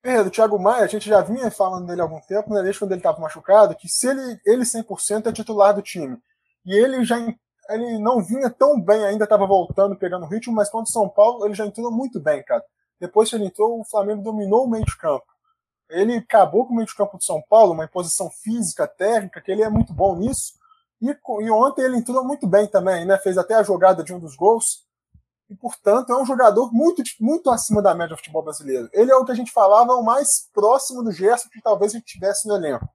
Pedro, 0.01 0.27
o 0.27 0.31
Thiago 0.31 0.59
Maia, 0.59 0.83
a 0.83 0.87
gente 0.87 1.07
já 1.07 1.21
vinha 1.21 1.49
falando 1.49 1.87
dele 1.87 2.01
há 2.01 2.03
algum 2.03 2.19
tempo, 2.21 2.53
né, 2.53 2.61
desde 2.63 2.79
quando 2.79 2.91
ele 2.91 2.99
estava 2.99 3.21
machucado, 3.21 3.75
que 3.75 3.87
se 3.87 4.09
ele, 4.09 4.41
ele 4.45 4.63
100% 4.63 5.27
é 5.27 5.31
titular 5.31 5.73
do 5.73 5.81
time. 5.81 6.17
E 6.65 6.75
ele 6.75 7.05
já 7.05 7.17
ele 7.69 7.99
não 7.99 8.21
vinha 8.21 8.49
tão 8.49 8.81
bem 8.81 9.05
ainda, 9.05 9.23
estava 9.23 9.45
voltando, 9.47 9.95
pegando 9.95 10.25
ritmo, 10.25 10.53
mas 10.53 10.69
contra 10.69 10.89
o 10.89 10.91
São 10.91 11.07
Paulo 11.07 11.45
ele 11.45 11.53
já 11.53 11.65
entrou 11.65 11.91
muito 11.91 12.19
bem, 12.19 12.43
cara. 12.43 12.63
Depois 12.99 13.29
que 13.29 13.35
ele 13.35 13.45
entrou, 13.45 13.79
o 13.79 13.85
Flamengo 13.85 14.21
dominou 14.21 14.65
o 14.65 14.69
meio 14.69 14.83
de 14.83 14.97
campo. 14.97 15.25
Ele 15.91 16.15
acabou 16.15 16.65
com 16.65 16.73
o 16.73 16.75
meio 16.75 16.87
de 16.87 16.95
campo 16.95 17.17
de 17.17 17.25
São 17.25 17.41
Paulo, 17.49 17.73
uma 17.73 17.85
imposição 17.85 18.29
física, 18.29 18.87
técnica, 18.87 19.41
que 19.41 19.51
ele 19.51 19.61
é 19.61 19.69
muito 19.69 19.93
bom 19.93 20.15
nisso. 20.15 20.53
E, 21.01 21.09
e 21.09 21.51
ontem 21.51 21.83
ele 21.83 21.97
entrou 21.97 22.23
muito 22.23 22.47
bem 22.47 22.67
também, 22.67 23.05
né? 23.05 23.17
Fez 23.17 23.37
até 23.37 23.55
a 23.55 23.63
jogada 23.63 24.03
de 24.03 24.13
um 24.13 24.19
dos 24.19 24.35
gols. 24.35 24.85
E, 25.49 25.55
portanto, 25.55 26.13
é 26.13 26.21
um 26.21 26.25
jogador 26.25 26.71
muito, 26.71 27.03
muito 27.19 27.49
acima 27.49 27.81
da 27.81 27.93
média 27.93 28.15
do 28.15 28.17
futebol 28.17 28.41
brasileiro. 28.41 28.89
Ele 28.93 29.11
é 29.11 29.15
o 29.15 29.25
que 29.25 29.33
a 29.33 29.35
gente 29.35 29.51
falava, 29.51 29.93
o 29.93 30.03
mais 30.03 30.49
próximo 30.53 31.03
do 31.03 31.11
gesto 31.11 31.49
que 31.49 31.61
talvez 31.61 31.91
gente 31.91 32.05
tivesse 32.05 32.47
no 32.47 32.55
elenco. 32.55 32.87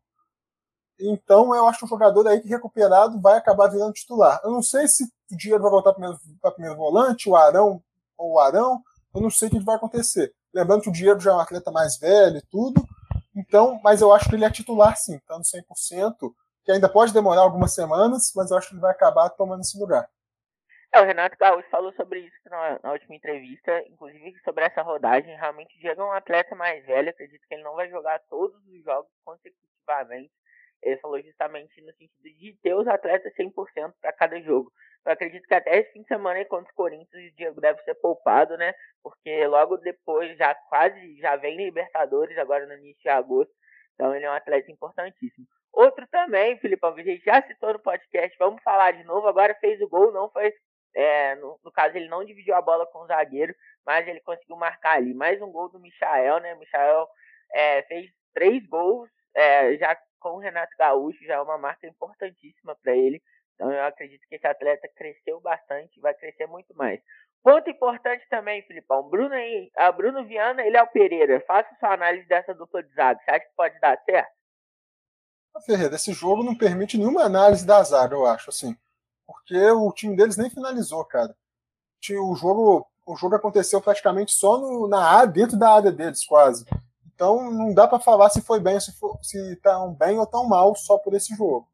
Então, 0.99 1.55
eu 1.55 1.67
acho 1.67 1.85
um 1.85 1.88
jogador 1.88 2.26
aí 2.26 2.41
que 2.41 2.49
recuperado 2.49 3.21
vai 3.21 3.37
acabar 3.37 3.69
virando 3.69 3.93
titular. 3.93 4.41
Eu 4.43 4.50
não 4.50 4.62
sei 4.62 4.88
se 4.88 5.05
o 5.05 5.37
Diego 5.37 5.62
vai 5.62 5.71
voltar 5.71 5.93
para 5.93 6.00
primeiro, 6.00 6.55
primeiro 6.55 6.76
volante, 6.76 7.29
o 7.29 7.37
Arão 7.37 7.83
ou 8.17 8.33
o 8.33 8.41
Arão. 8.41 8.81
Eu 9.15 9.21
não 9.21 9.31
sei 9.31 9.49
o 9.49 9.50
que 9.50 9.61
vai 9.61 9.76
acontecer. 9.76 10.33
Lembrando 10.57 10.81
que 10.81 10.89
o 10.89 10.93
Diego 10.93 11.21
já 11.21 11.33
é 11.33 11.35
um 11.35 11.41
atleta 11.41 11.71
mais 11.71 11.99
velho 11.99 12.39
e 12.39 12.47
tudo. 12.51 12.83
Então, 13.37 13.79
mas 13.85 14.01
eu 14.01 14.11
acho 14.11 14.27
que 14.27 14.35
ele 14.35 14.45
é 14.47 14.51
titular 14.51 14.97
sim, 14.97 15.17
estando 15.17 15.43
100%, 15.43 16.33
que 16.65 16.73
ainda 16.73 16.89
pode 16.89 17.13
demorar 17.13 17.43
algumas 17.43 17.75
semanas, 17.75 18.33
mas 18.35 18.51
eu 18.51 18.57
acho 18.57 18.69
que 18.69 18.75
ele 18.75 18.81
vai 18.81 18.91
acabar 18.91 19.29
tomando 19.29 19.61
esse 19.61 19.79
lugar. 19.79 20.09
É, 20.95 20.99
o 21.03 21.05
Renato 21.05 21.37
Gaúcho 21.39 21.69
falou 21.69 21.93
sobre 21.93 22.21
isso 22.21 22.37
na, 22.47 22.81
na, 22.83 22.93
última 22.93 23.15
entrevista, 23.15 23.85
inclusive 23.87 24.41
sobre 24.43 24.65
essa 24.65 24.81
rodagem. 24.81 25.37
Realmente, 25.37 25.77
o 25.77 25.79
Diego 25.79 26.01
é 26.01 26.05
um 26.07 26.13
atleta 26.13 26.55
mais 26.55 26.83
velho, 26.87 27.11
acredito 27.11 27.47
que 27.47 27.55
ele 27.55 27.63
não 27.63 27.75
vai 27.75 27.91
jogar 27.91 28.19
todos 28.31 28.57
os 28.67 28.83
jogos 28.83 29.11
consecutivamente. 29.27 30.33
Ele 30.87 30.97
falou 30.99 31.21
justamente 31.21 31.83
no 31.83 31.93
sentido 31.95 32.39
de 32.39 32.57
ter 32.63 32.73
os 32.75 32.87
atletas 32.87 33.35
100% 33.35 33.93
para 34.01 34.13
cada 34.13 34.41
jogo. 34.41 34.71
Eu 35.05 35.13
acredito 35.13 35.47
que 35.47 35.55
até 35.55 35.81
esse 35.81 35.93
fim 35.93 36.03
de 36.03 36.09
semana 36.09 36.45
contra 36.45 36.71
os 36.71 36.77
Corinthians 36.77 37.33
o 37.33 37.37
Diego 37.37 37.61
deve 37.61 37.83
ser 37.83 37.95
poupado, 37.97 38.57
né? 38.57 38.73
Porque 39.03 39.47
logo 39.49 39.79
depois 39.79 40.37
já 40.39 40.55
quase 40.69 41.17
já 41.17 41.35
vem 41.35 41.57
Libertadores 41.57 42.39
agora 42.39 42.67
no 42.67 42.75
início 42.75 43.03
de 43.03 43.09
agosto. 43.09 43.53
Então 43.95 44.15
ele 44.15 44.25
é 44.25 44.31
um 44.31 44.35
atleta 44.35 44.71
importantíssimo. 44.71 45.45
Outro 45.73 46.07
também, 46.07 46.57
Filipão, 46.59 46.95
que 46.95 47.01
a 47.01 47.05
gente 47.05 47.25
já 47.25 47.43
citou 47.43 47.73
no 47.73 47.81
podcast, 47.81 48.37
vamos 48.39 48.63
falar 48.63 48.93
de 48.93 49.03
novo. 49.03 49.27
Agora 49.27 49.57
fez 49.61 49.81
o 49.81 49.89
gol, 49.89 50.13
não 50.13 50.31
foi. 50.31 50.53
É, 50.95 51.35
no, 51.35 51.59
no, 51.65 51.73
caso, 51.73 51.97
ele 51.97 52.09
não 52.09 52.25
dividiu 52.25 52.55
a 52.55 52.63
bola 52.63 52.87
com 52.87 53.01
o 53.01 53.07
zagueiro, 53.07 53.55
mas 53.85 54.07
ele 54.07 54.21
conseguiu 54.21 54.57
marcar 54.57 54.97
ali. 54.97 55.13
Mais 55.13 55.43
um 55.43 55.51
gol 55.51 55.69
do 55.69 55.81
Michael, 55.81 56.41
né? 56.41 56.55
Michael 56.55 57.09
é, 57.53 57.83
fez 57.83 58.11
três 58.33 58.65
gols 58.67 59.11
é, 59.37 59.77
já 59.77 59.97
com 60.26 60.39
o 60.39 60.41
Renato 60.41 60.76
Gaúcho, 60.76 61.25
já 61.25 61.34
é 61.34 61.41
uma 61.41 61.56
marca 61.56 61.86
importantíssima 61.86 62.75
para 62.82 62.97
ele. 62.97 63.23
Então 63.54 63.73
eu 63.73 63.84
acredito 63.84 64.26
que 64.28 64.34
esse 64.34 64.47
atleta 64.47 64.89
cresceu 64.97 65.41
bastante, 65.41 66.00
vai 66.00 66.12
crescer 66.15 66.47
muito 66.49 66.75
mais. 66.76 67.00
Ponto 67.45 67.71
importante 67.71 68.26
também, 68.28 68.60
Filipão. 68.62 69.08
Bruno, 69.08 69.36
a 69.76 69.93
Bruno 69.93 70.26
Viana, 70.26 70.67
ele 70.67 70.76
é 70.76 70.82
o 70.82 70.89
Pereira. 70.89 71.41
Faça 71.47 71.73
sua 71.78 71.93
análise 71.93 72.26
dessa 72.26 72.52
dupla 72.52 72.82
de 72.82 72.93
zaga. 72.93 73.21
Você 73.23 73.30
acha 73.30 73.47
que 73.47 73.54
pode 73.56 73.78
dar 73.78 73.97
certo? 74.04 74.34
Ferreira, 75.65 75.95
esse 75.95 76.12
jogo 76.12 76.43
não 76.43 76.56
permite 76.56 76.99
nenhuma 76.99 77.23
análise 77.23 77.65
da 77.65 77.82
zaga, 77.84 78.17
eu 78.17 78.26
acho, 78.26 78.50
assim. 78.50 78.76
Porque 79.25 79.56
o 79.71 79.93
time 79.93 80.17
deles 80.17 80.36
nem 80.36 80.50
finalizou, 80.50 81.04
cara. 81.04 81.34
O 82.21 82.34
jogo, 82.34 82.86
o 83.06 83.17
jogo 83.17 83.36
aconteceu 83.36 83.80
praticamente 83.80 84.32
só 84.32 84.58
no, 84.58 84.89
na 84.89 85.02
área, 85.02 85.32
dentro 85.32 85.56
da 85.56 85.73
área 85.73 85.93
deles, 85.93 86.26
quase. 86.26 86.67
Então 87.17 87.50
não 87.50 87.73
dá 87.73 87.89
para 87.89 87.99
falar 87.99 88.29
se 88.29 88.43
foi 88.43 88.61
bem, 88.61 88.79
se, 88.79 88.93
for, 88.99 89.19
se 89.23 89.57
tão 89.57 89.95
bem 89.95 90.19
ou 90.19 90.26
tão 90.26 90.47
mal 90.47 90.76
só 90.76 90.99
por 90.99 91.15
esse 91.15 91.35
jogo. 91.35 91.67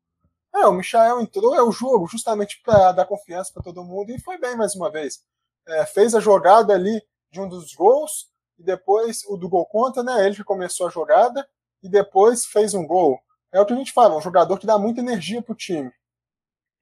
É, 0.55 0.67
o 0.67 0.73
Michael 0.73 1.21
entrou, 1.21 1.53
é 1.55 1.63
o 1.63 1.73
jogo, 1.73 2.07
justamente 2.07 2.63
para 2.63 2.93
dar 2.93 3.07
confiança 3.07 3.53
para 3.53 3.63
todo 3.63 3.83
mundo, 3.83 4.11
e 4.11 4.21
foi 4.21 4.39
bem 4.39 4.57
mais 4.57 4.77
uma 4.77 4.89
vez. 4.89 5.27
É, 5.67 5.85
fez 5.85 6.15
a 6.15 6.21
jogada 6.21 6.73
ali 6.73 7.03
de 7.31 7.41
um 7.41 7.49
dos 7.49 7.75
gols, 7.75 8.31
e 8.57 8.63
depois 8.63 9.25
o 9.25 9.37
do 9.37 9.49
gol 9.49 9.67
contra, 9.67 10.03
né? 10.03 10.25
Ele 10.25 10.37
que 10.37 10.45
começou 10.45 10.87
a 10.87 10.91
jogada, 10.91 11.49
e 11.83 11.89
depois 11.89 12.47
fez 12.47 12.73
um 12.73 12.87
gol. 12.87 13.19
É 13.51 13.61
o 13.61 13.67
que 13.67 13.73
a 13.73 13.77
gente 13.77 13.93
fala, 13.93 14.17
um 14.17 14.21
jogador 14.21 14.59
que 14.61 14.67
dá 14.67 14.79
muita 14.79 15.01
energia 15.01 15.43
pro 15.43 15.57
time. 15.57 15.91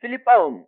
Filipão, 0.01 0.67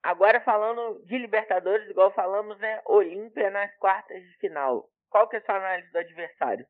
agora 0.00 0.40
falando 0.42 1.02
de 1.06 1.18
Libertadores, 1.18 1.90
igual 1.90 2.12
falamos, 2.12 2.56
né? 2.58 2.80
Olímpia 2.86 3.50
nas 3.50 3.74
quartas 3.78 4.22
de 4.22 4.36
final. 4.38 4.88
Qual 5.10 5.28
que 5.28 5.36
é 5.36 5.38
a 5.40 5.44
sua 5.44 5.56
análise 5.56 5.90
do 5.90 5.98
adversário? 5.98 6.66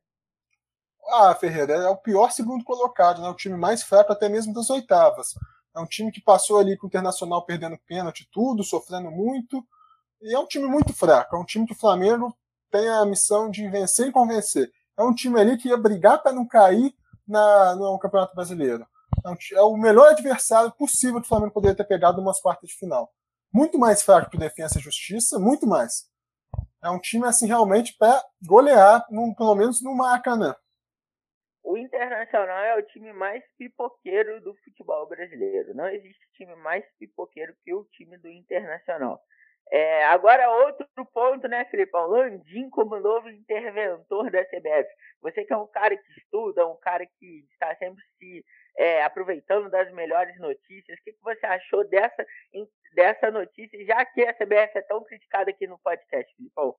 Ah, 1.09 1.35
Ferreira, 1.35 1.73
é 1.73 1.89
o 1.89 1.97
pior 1.97 2.31
segundo 2.31 2.63
colocado, 2.63 3.21
né? 3.21 3.29
O 3.29 3.35
time 3.35 3.57
mais 3.57 3.83
fraco 3.83 4.11
até 4.11 4.29
mesmo 4.29 4.53
das 4.53 4.69
oitavas. 4.69 5.33
É 5.75 5.79
um 5.79 5.85
time 5.85 6.11
que 6.11 6.21
passou 6.21 6.59
ali 6.59 6.77
com 6.77 6.85
o 6.85 6.89
Internacional 6.89 7.45
perdendo 7.45 7.77
pênalti 7.87 8.27
tudo, 8.31 8.63
sofrendo 8.63 9.11
muito. 9.11 9.63
E 10.21 10.33
é 10.33 10.39
um 10.39 10.45
time 10.45 10.67
muito 10.67 10.93
fraco. 10.93 11.35
É 11.35 11.39
um 11.39 11.45
time 11.45 11.65
que 11.65 11.73
o 11.73 11.77
Flamengo 11.77 12.35
tem 12.71 12.87
a 12.87 13.05
missão 13.05 13.49
de 13.49 13.67
vencer 13.69 14.07
e 14.07 14.11
convencer. 14.11 14.71
É 14.97 15.03
um 15.03 15.13
time 15.13 15.39
ali 15.39 15.57
que 15.57 15.69
ia 15.69 15.77
brigar 15.77 16.21
para 16.21 16.31
não 16.31 16.47
cair 16.47 16.95
na, 17.27 17.75
no 17.75 17.97
Campeonato 17.99 18.35
Brasileiro. 18.35 18.85
É, 19.25 19.29
um, 19.29 19.35
é, 19.53 19.61
o 19.61 19.77
melhor 19.77 20.09
adversário 20.11 20.71
possível 20.71 21.19
que 21.19 21.25
o 21.25 21.29
Flamengo 21.29 21.53
poderia 21.53 21.75
ter 21.75 21.85
pegado 21.85 22.21
umas 22.21 22.39
quartas 22.39 22.69
de 22.69 22.75
final. 22.75 23.11
Muito 23.51 23.77
mais 23.77 24.01
fraco 24.01 24.29
que 24.29 24.37
o 24.37 24.39
Defensa 24.39 24.79
e 24.79 24.81
Justiça, 24.81 25.37
muito 25.39 25.67
mais. 25.67 26.05
É 26.83 26.89
um 26.89 26.99
time 26.99 27.25
assim 27.25 27.47
realmente 27.47 27.95
para 27.97 28.23
golear, 28.45 29.05
num, 29.09 29.33
pelo 29.33 29.55
menos 29.55 29.81
no 29.81 29.95
Maracanã 29.95 30.55
o 31.63 31.77
Internacional 31.77 32.63
é 32.63 32.75
o 32.77 32.83
time 32.83 33.13
mais 33.13 33.43
pipoqueiro 33.57 34.41
do 34.41 34.53
futebol 34.57 35.07
brasileiro. 35.07 35.73
Não 35.73 35.87
existe 35.87 36.27
time 36.33 36.55
mais 36.55 36.85
pipoqueiro 36.99 37.55
que 37.63 37.73
o 37.73 37.85
time 37.85 38.17
do 38.17 38.29
Internacional. 38.29 39.21
É, 39.71 40.03
agora, 40.05 40.51
outro 40.51 40.87
ponto, 41.13 41.47
né, 41.47 41.65
Filipão? 41.65 42.07
Landim 42.07 42.69
como 42.69 42.99
novo 42.99 43.29
interventor 43.29 44.29
da 44.29 44.43
CBF. 44.45 44.89
Você 45.21 45.45
que 45.45 45.53
é 45.53 45.57
um 45.57 45.67
cara 45.67 45.95
que 45.95 46.19
estuda, 46.19 46.67
um 46.67 46.77
cara 46.77 47.05
que 47.05 47.45
está 47.53 47.73
sempre 47.77 48.03
se 48.19 48.45
é, 48.77 49.03
aproveitando 49.03 49.69
das 49.69 49.91
melhores 49.93 50.37
notícias, 50.39 50.99
o 50.99 51.03
que, 51.03 51.13
que 51.13 51.23
você 51.23 51.45
achou 51.45 51.87
dessa, 51.87 52.25
dessa 52.93 53.31
notícia, 53.31 53.83
já 53.85 54.05
que 54.05 54.21
a 54.23 54.33
CBF 54.33 54.77
é 54.77 54.81
tão 54.81 55.03
criticada 55.03 55.49
aqui 55.49 55.65
no 55.65 55.79
podcast, 55.79 56.35
Filipão? 56.35 56.75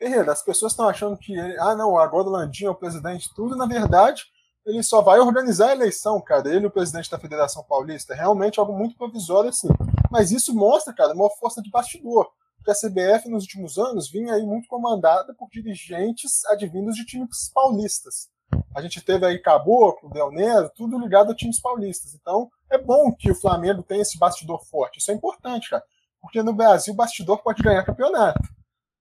Ferreira, 0.00 0.32
as 0.32 0.42
pessoas 0.42 0.72
estão 0.72 0.88
achando 0.88 1.14
que 1.18 1.38
ele, 1.38 1.58
ah, 1.58 1.74
não, 1.74 1.98
agora 1.98 2.26
o 2.26 2.30
Landim 2.30 2.64
é 2.64 2.70
o 2.70 2.74
presidente 2.74 3.28
tudo, 3.34 3.54
na 3.54 3.66
verdade, 3.66 4.24
ele 4.64 4.82
só 4.82 5.02
vai 5.02 5.20
organizar 5.20 5.68
a 5.68 5.72
eleição, 5.72 6.18
cara. 6.22 6.48
Ele, 6.48 6.66
o 6.66 6.70
presidente 6.70 7.10
da 7.10 7.18
Federação 7.18 7.62
Paulista, 7.64 8.14
é 8.14 8.16
realmente 8.16 8.58
algo 8.58 8.72
muito 8.72 8.96
provisório 8.96 9.50
assim. 9.50 9.68
Mas 10.10 10.32
isso 10.32 10.54
mostra, 10.54 10.94
cara, 10.94 11.12
uma 11.12 11.28
força 11.28 11.60
de 11.60 11.70
bastidor. 11.70 12.30
Porque 12.56 12.70
a 12.70 12.74
CBF 12.74 13.28
nos 13.28 13.44
últimos 13.44 13.76
anos 13.76 14.10
vinha 14.10 14.34
aí 14.34 14.42
muito 14.42 14.68
comandada 14.68 15.34
por 15.34 15.50
dirigentes 15.50 16.46
advindos 16.46 16.96
de 16.96 17.04
times 17.04 17.50
paulistas. 17.54 18.28
A 18.74 18.80
gente 18.80 19.02
teve 19.02 19.26
aí 19.26 19.38
Caboclo, 19.38 20.10
Del 20.10 20.30
Nero, 20.30 20.70
tudo 20.74 20.98
ligado 20.98 21.32
a 21.32 21.34
times 21.34 21.60
paulistas. 21.60 22.14
Então, 22.14 22.50
é 22.70 22.78
bom 22.78 23.12
que 23.12 23.30
o 23.30 23.34
Flamengo 23.34 23.82
tenha 23.82 24.02
esse 24.02 24.18
bastidor 24.18 24.64
forte. 24.64 24.98
Isso 24.98 25.10
é 25.10 25.14
importante, 25.14 25.68
cara. 25.68 25.82
Porque 26.22 26.42
no 26.42 26.54
Brasil, 26.54 26.94
o 26.94 26.96
bastidor 26.96 27.42
pode 27.42 27.62
ganhar 27.62 27.84
campeonato 27.84 28.40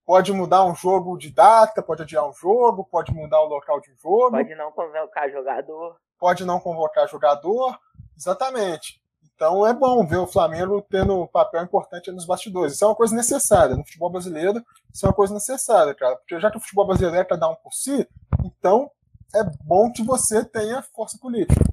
pode 0.09 0.33
mudar 0.33 0.65
um 0.65 0.73
jogo 0.73 1.15
de 1.19 1.29
data, 1.29 1.83
pode 1.83 2.01
adiar 2.01 2.27
um 2.27 2.33
jogo, 2.33 2.83
pode 2.83 3.13
mudar 3.13 3.43
o 3.43 3.45
local 3.45 3.79
de 3.79 3.93
jogo. 3.93 4.31
Pode 4.31 4.55
não 4.55 4.71
convocar 4.71 5.29
jogador. 5.29 5.97
Pode 6.17 6.45
não 6.45 6.59
convocar 6.59 7.07
jogador. 7.07 7.77
Exatamente. 8.17 8.99
Então 9.35 9.67
é 9.67 9.71
bom 9.71 10.03
ver 10.07 10.17
o 10.17 10.25
Flamengo 10.25 10.83
tendo 10.89 11.21
um 11.21 11.27
papel 11.27 11.63
importante 11.63 12.11
nos 12.11 12.25
bastidores. 12.25 12.73
Isso 12.73 12.85
é 12.85 12.87
uma 12.87 12.95
coisa 12.95 13.15
necessária. 13.15 13.75
No 13.75 13.85
futebol 13.85 14.09
brasileiro, 14.09 14.65
isso 14.91 15.05
é 15.05 15.09
uma 15.09 15.13
coisa 15.13 15.31
necessária, 15.31 15.93
cara. 15.93 16.15
Porque 16.15 16.39
já 16.39 16.49
que 16.49 16.57
o 16.57 16.59
futebol 16.59 16.87
brasileiro 16.87 17.15
é 17.15 17.23
cada 17.23 17.47
um 17.47 17.53
por 17.53 17.71
si, 17.71 18.09
então 18.43 18.89
é 19.35 19.43
bom 19.63 19.91
que 19.91 20.01
você 20.01 20.43
tenha 20.43 20.81
força 20.81 21.19
política. 21.21 21.63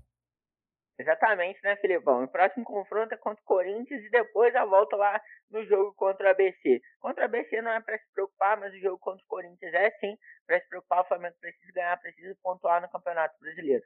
Exatamente, 0.99 1.61
né, 1.63 1.77
Filipão? 1.77 2.25
O 2.25 2.29
próximo 2.29 2.65
confronto 2.65 3.13
é 3.13 3.19
contra 3.19 3.43
o 3.43 3.47
Corinthians 3.47 4.03
e 4.03 4.11
depois 4.11 4.55
a 4.57 4.65
volta 4.65 4.97
lá 4.97 5.21
no 5.51 5.63
jogo 5.67 5.93
contra 5.95 6.29
o 6.29 6.31
ABC. 6.31 6.81
Contra 6.99 7.23
o 7.23 7.25
ABC 7.27 7.61
não 7.61 7.71
é 7.71 7.81
para 7.83 7.99
se 7.99 8.05
preocupar, 8.15 8.59
mas 8.59 8.73
o 8.73 8.79
jogo 8.79 8.99
contra 8.99 9.23
o 9.23 9.29
Corinthians 9.29 9.75
é 9.75 9.91
sim 10.01 10.17
para 10.47 10.59
se 10.59 10.67
preocupar. 10.69 11.03
O 11.03 11.09
Flamengo 11.09 11.37
precisa 11.39 11.71
ganhar, 11.75 12.01
precisa 12.01 12.35
pontuar 12.43 12.81
no 12.81 12.89
Campeonato 12.89 13.39
Brasileiro. 13.39 13.85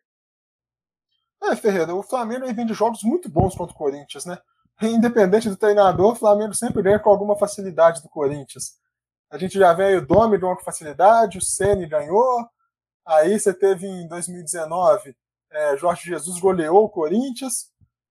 É, 1.42 1.56
Ferreira, 1.56 1.94
o 1.94 2.02
Flamengo 2.02 2.46
vem 2.54 2.66
de 2.66 2.74
jogos 2.74 3.02
muito 3.02 3.28
bons 3.28 3.56
contra 3.56 3.74
o 3.74 3.78
Corinthians, 3.78 4.24
né? 4.24 4.38
Independente 4.80 5.48
do 5.48 5.56
treinador, 5.56 6.12
o 6.12 6.16
Flamengo 6.16 6.54
sempre 6.54 6.82
ganha 6.82 6.98
com 7.00 7.10
alguma 7.10 7.36
facilidade 7.36 8.02
do 8.02 8.08
Corinthians. 8.08 8.78
A 9.30 9.36
gente 9.36 9.58
já 9.58 9.72
vê 9.72 9.96
o 9.96 10.06
Domi 10.06 10.38
ganhou 10.38 10.56
com 10.56 10.62
facilidade, 10.62 11.38
o 11.38 11.42
Ceni 11.42 11.86
ganhou. 11.88 12.48
Aí 13.04 13.38
você 13.38 13.52
teve 13.52 13.86
em 13.86 14.06
2019 14.06 15.16
é, 15.52 15.76
Jorge 15.76 16.08
Jesus 16.08 16.38
goleou 16.38 16.84
o 16.84 16.88
Corinthians. 16.88 17.70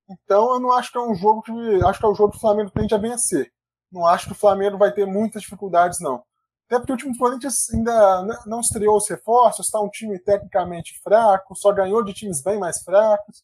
Então 0.09 0.53
eu 0.53 0.59
não 0.59 0.71
acho 0.71 0.91
que 0.91 0.97
é 0.97 1.01
um 1.01 1.15
jogo 1.15 1.41
que. 1.41 1.51
Acho 1.85 1.99
que 1.99 2.05
é 2.05 2.09
o 2.09 2.15
jogo 2.15 2.31
que 2.31 2.37
o 2.37 2.41
Flamengo 2.41 2.71
tende 2.71 2.93
a 2.93 2.97
vencer. 2.97 3.51
Não 3.91 4.05
acho 4.05 4.27
que 4.27 4.33
o 4.33 4.35
Flamengo 4.35 4.77
vai 4.77 4.91
ter 4.91 5.05
muitas 5.05 5.41
dificuldades, 5.41 5.99
não. 5.99 6.23
Até 6.67 6.77
porque 6.77 6.93
o 6.93 6.97
time 6.97 7.13
do 7.13 7.17
Corinthians 7.17 7.67
ainda 7.73 8.43
não 8.45 8.59
estreou 8.59 8.95
os 8.95 9.09
reforços, 9.09 9.65
está 9.65 9.81
um 9.81 9.89
time 9.89 10.19
tecnicamente 10.19 10.99
fraco, 11.01 11.55
só 11.55 11.71
ganhou 11.71 12.03
de 12.03 12.13
times 12.13 12.43
bem 12.43 12.59
mais 12.59 12.83
fracos. 12.83 13.43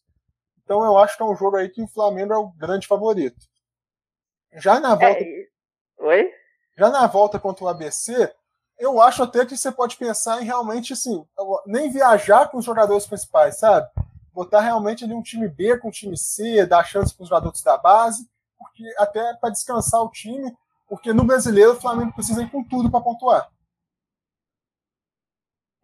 Então 0.62 0.84
eu 0.84 0.96
acho 0.96 1.16
que 1.16 1.22
é 1.22 1.26
um 1.26 1.34
jogo 1.34 1.56
aí 1.56 1.68
que 1.68 1.82
o 1.82 1.88
Flamengo 1.88 2.32
é 2.32 2.38
o 2.38 2.52
grande 2.52 2.86
favorito. 2.86 3.36
Já 4.54 4.78
na 4.78 4.90
volta. 4.90 5.24
É... 5.24 5.46
Oi? 5.98 6.30
Já 6.78 6.90
na 6.90 7.06
volta 7.06 7.40
contra 7.40 7.64
o 7.64 7.68
ABC, 7.68 8.32
eu 8.78 9.00
acho 9.00 9.22
até 9.22 9.44
que 9.46 9.56
você 9.56 9.72
pode 9.72 9.96
pensar 9.96 10.40
em 10.42 10.44
realmente, 10.44 10.92
assim, 10.92 11.26
nem 11.66 11.90
viajar 11.90 12.50
com 12.50 12.58
os 12.58 12.64
jogadores 12.64 13.06
principais, 13.06 13.58
sabe? 13.58 13.88
Botar 14.32 14.60
realmente 14.60 15.04
ali 15.04 15.14
um 15.14 15.22
time 15.22 15.48
B 15.48 15.78
com 15.78 15.88
um 15.88 15.90
time 15.90 16.16
C, 16.16 16.66
dar 16.66 16.84
chance 16.84 17.14
para 17.14 17.22
os 17.22 17.28
jogadores 17.28 17.62
da 17.62 17.78
base, 17.78 18.28
porque 18.58 18.84
até 18.98 19.34
para 19.34 19.50
descansar 19.50 20.02
o 20.02 20.10
time, 20.10 20.54
porque 20.88 21.12
no 21.12 21.24
brasileiro 21.24 21.72
o 21.72 21.80
Flamengo 21.80 22.12
precisa 22.12 22.42
ir 22.42 22.50
com 22.50 22.62
tudo 22.62 22.90
para 22.90 23.00
pontuar. 23.00 23.50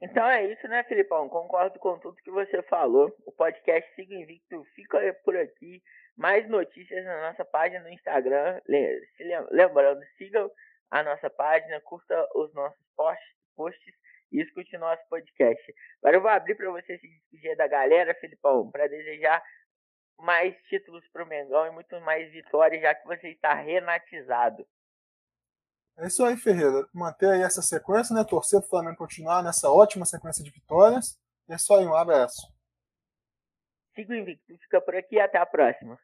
Então 0.01 0.27
é 0.27 0.53
isso, 0.53 0.67
né, 0.67 0.83
Filipão? 0.85 1.29
Concordo 1.29 1.79
com 1.79 1.99
tudo 1.99 2.17
que 2.23 2.31
você 2.31 2.61
falou. 2.65 3.15
O 3.25 3.31
podcast 3.31 3.89
Siga 3.95 4.15
Invicto 4.15 4.65
fica 4.75 4.99
por 5.25 5.37
aqui. 5.37 5.81
Mais 6.17 6.47
notícias 6.49 7.05
na 7.05 7.29
nossa 7.31 7.45
página 7.45 7.85
no 7.85 7.89
Instagram. 7.89 8.61
Lembrando, 9.51 10.01
sigam 10.19 10.51
a 10.93 11.03
nossa 11.03 11.31
página, 11.31 11.81
curta 11.81 12.15
os 12.35 12.53
nossos 12.53 12.87
posts 13.57 13.95
e 14.31 14.43
escute 14.43 14.77
nosso 14.77 15.03
podcast. 15.09 15.75
Agora 16.03 16.17
eu 16.19 16.21
vou 16.21 16.31
abrir 16.31 16.55
para 16.55 16.71
você 16.71 16.99
se 16.99 17.09
despedir 17.09 17.57
da 17.57 17.67
galera, 17.67 18.15
Filipão, 18.21 18.71
para 18.71 18.87
desejar 18.87 19.43
mais 20.19 20.55
títulos 20.65 21.03
para 21.09 21.25
o 21.25 21.27
Mengão 21.27 21.67
e 21.67 21.71
muito 21.71 21.99
mais 22.03 22.31
vitórias, 22.31 22.83
já 22.83 22.95
que 22.95 23.07
você 23.07 23.31
está 23.31 23.55
renatizado. 23.55 24.67
É 25.97 26.07
isso 26.07 26.23
aí, 26.25 26.37
Ferreira. 26.37 26.87
Manter 26.93 27.31
aí 27.31 27.43
essa 27.43 27.63
sequência, 27.63 28.15
né? 28.15 28.23
Torcer 28.23 28.61
para 28.61 28.67
o 28.67 28.71
Flamengo 28.71 28.99
continuar 28.99 29.43
nessa 29.43 29.71
ótima 29.71 30.05
sequência 30.05 30.45
de 30.45 30.51
vitórias. 30.51 31.19
E 31.49 31.55
é 31.55 31.59
só 31.59 31.79
aí, 31.79 31.87
um 31.87 31.95
abraço. 31.95 32.53
Siga 33.95 34.13
o 34.13 34.17
Invicto. 34.17 34.59
Fica 34.59 34.81
por 34.81 34.95
aqui 34.95 35.17
e 35.17 35.21
até 35.21 35.39
a 35.39 35.47
próxima. 35.47 35.99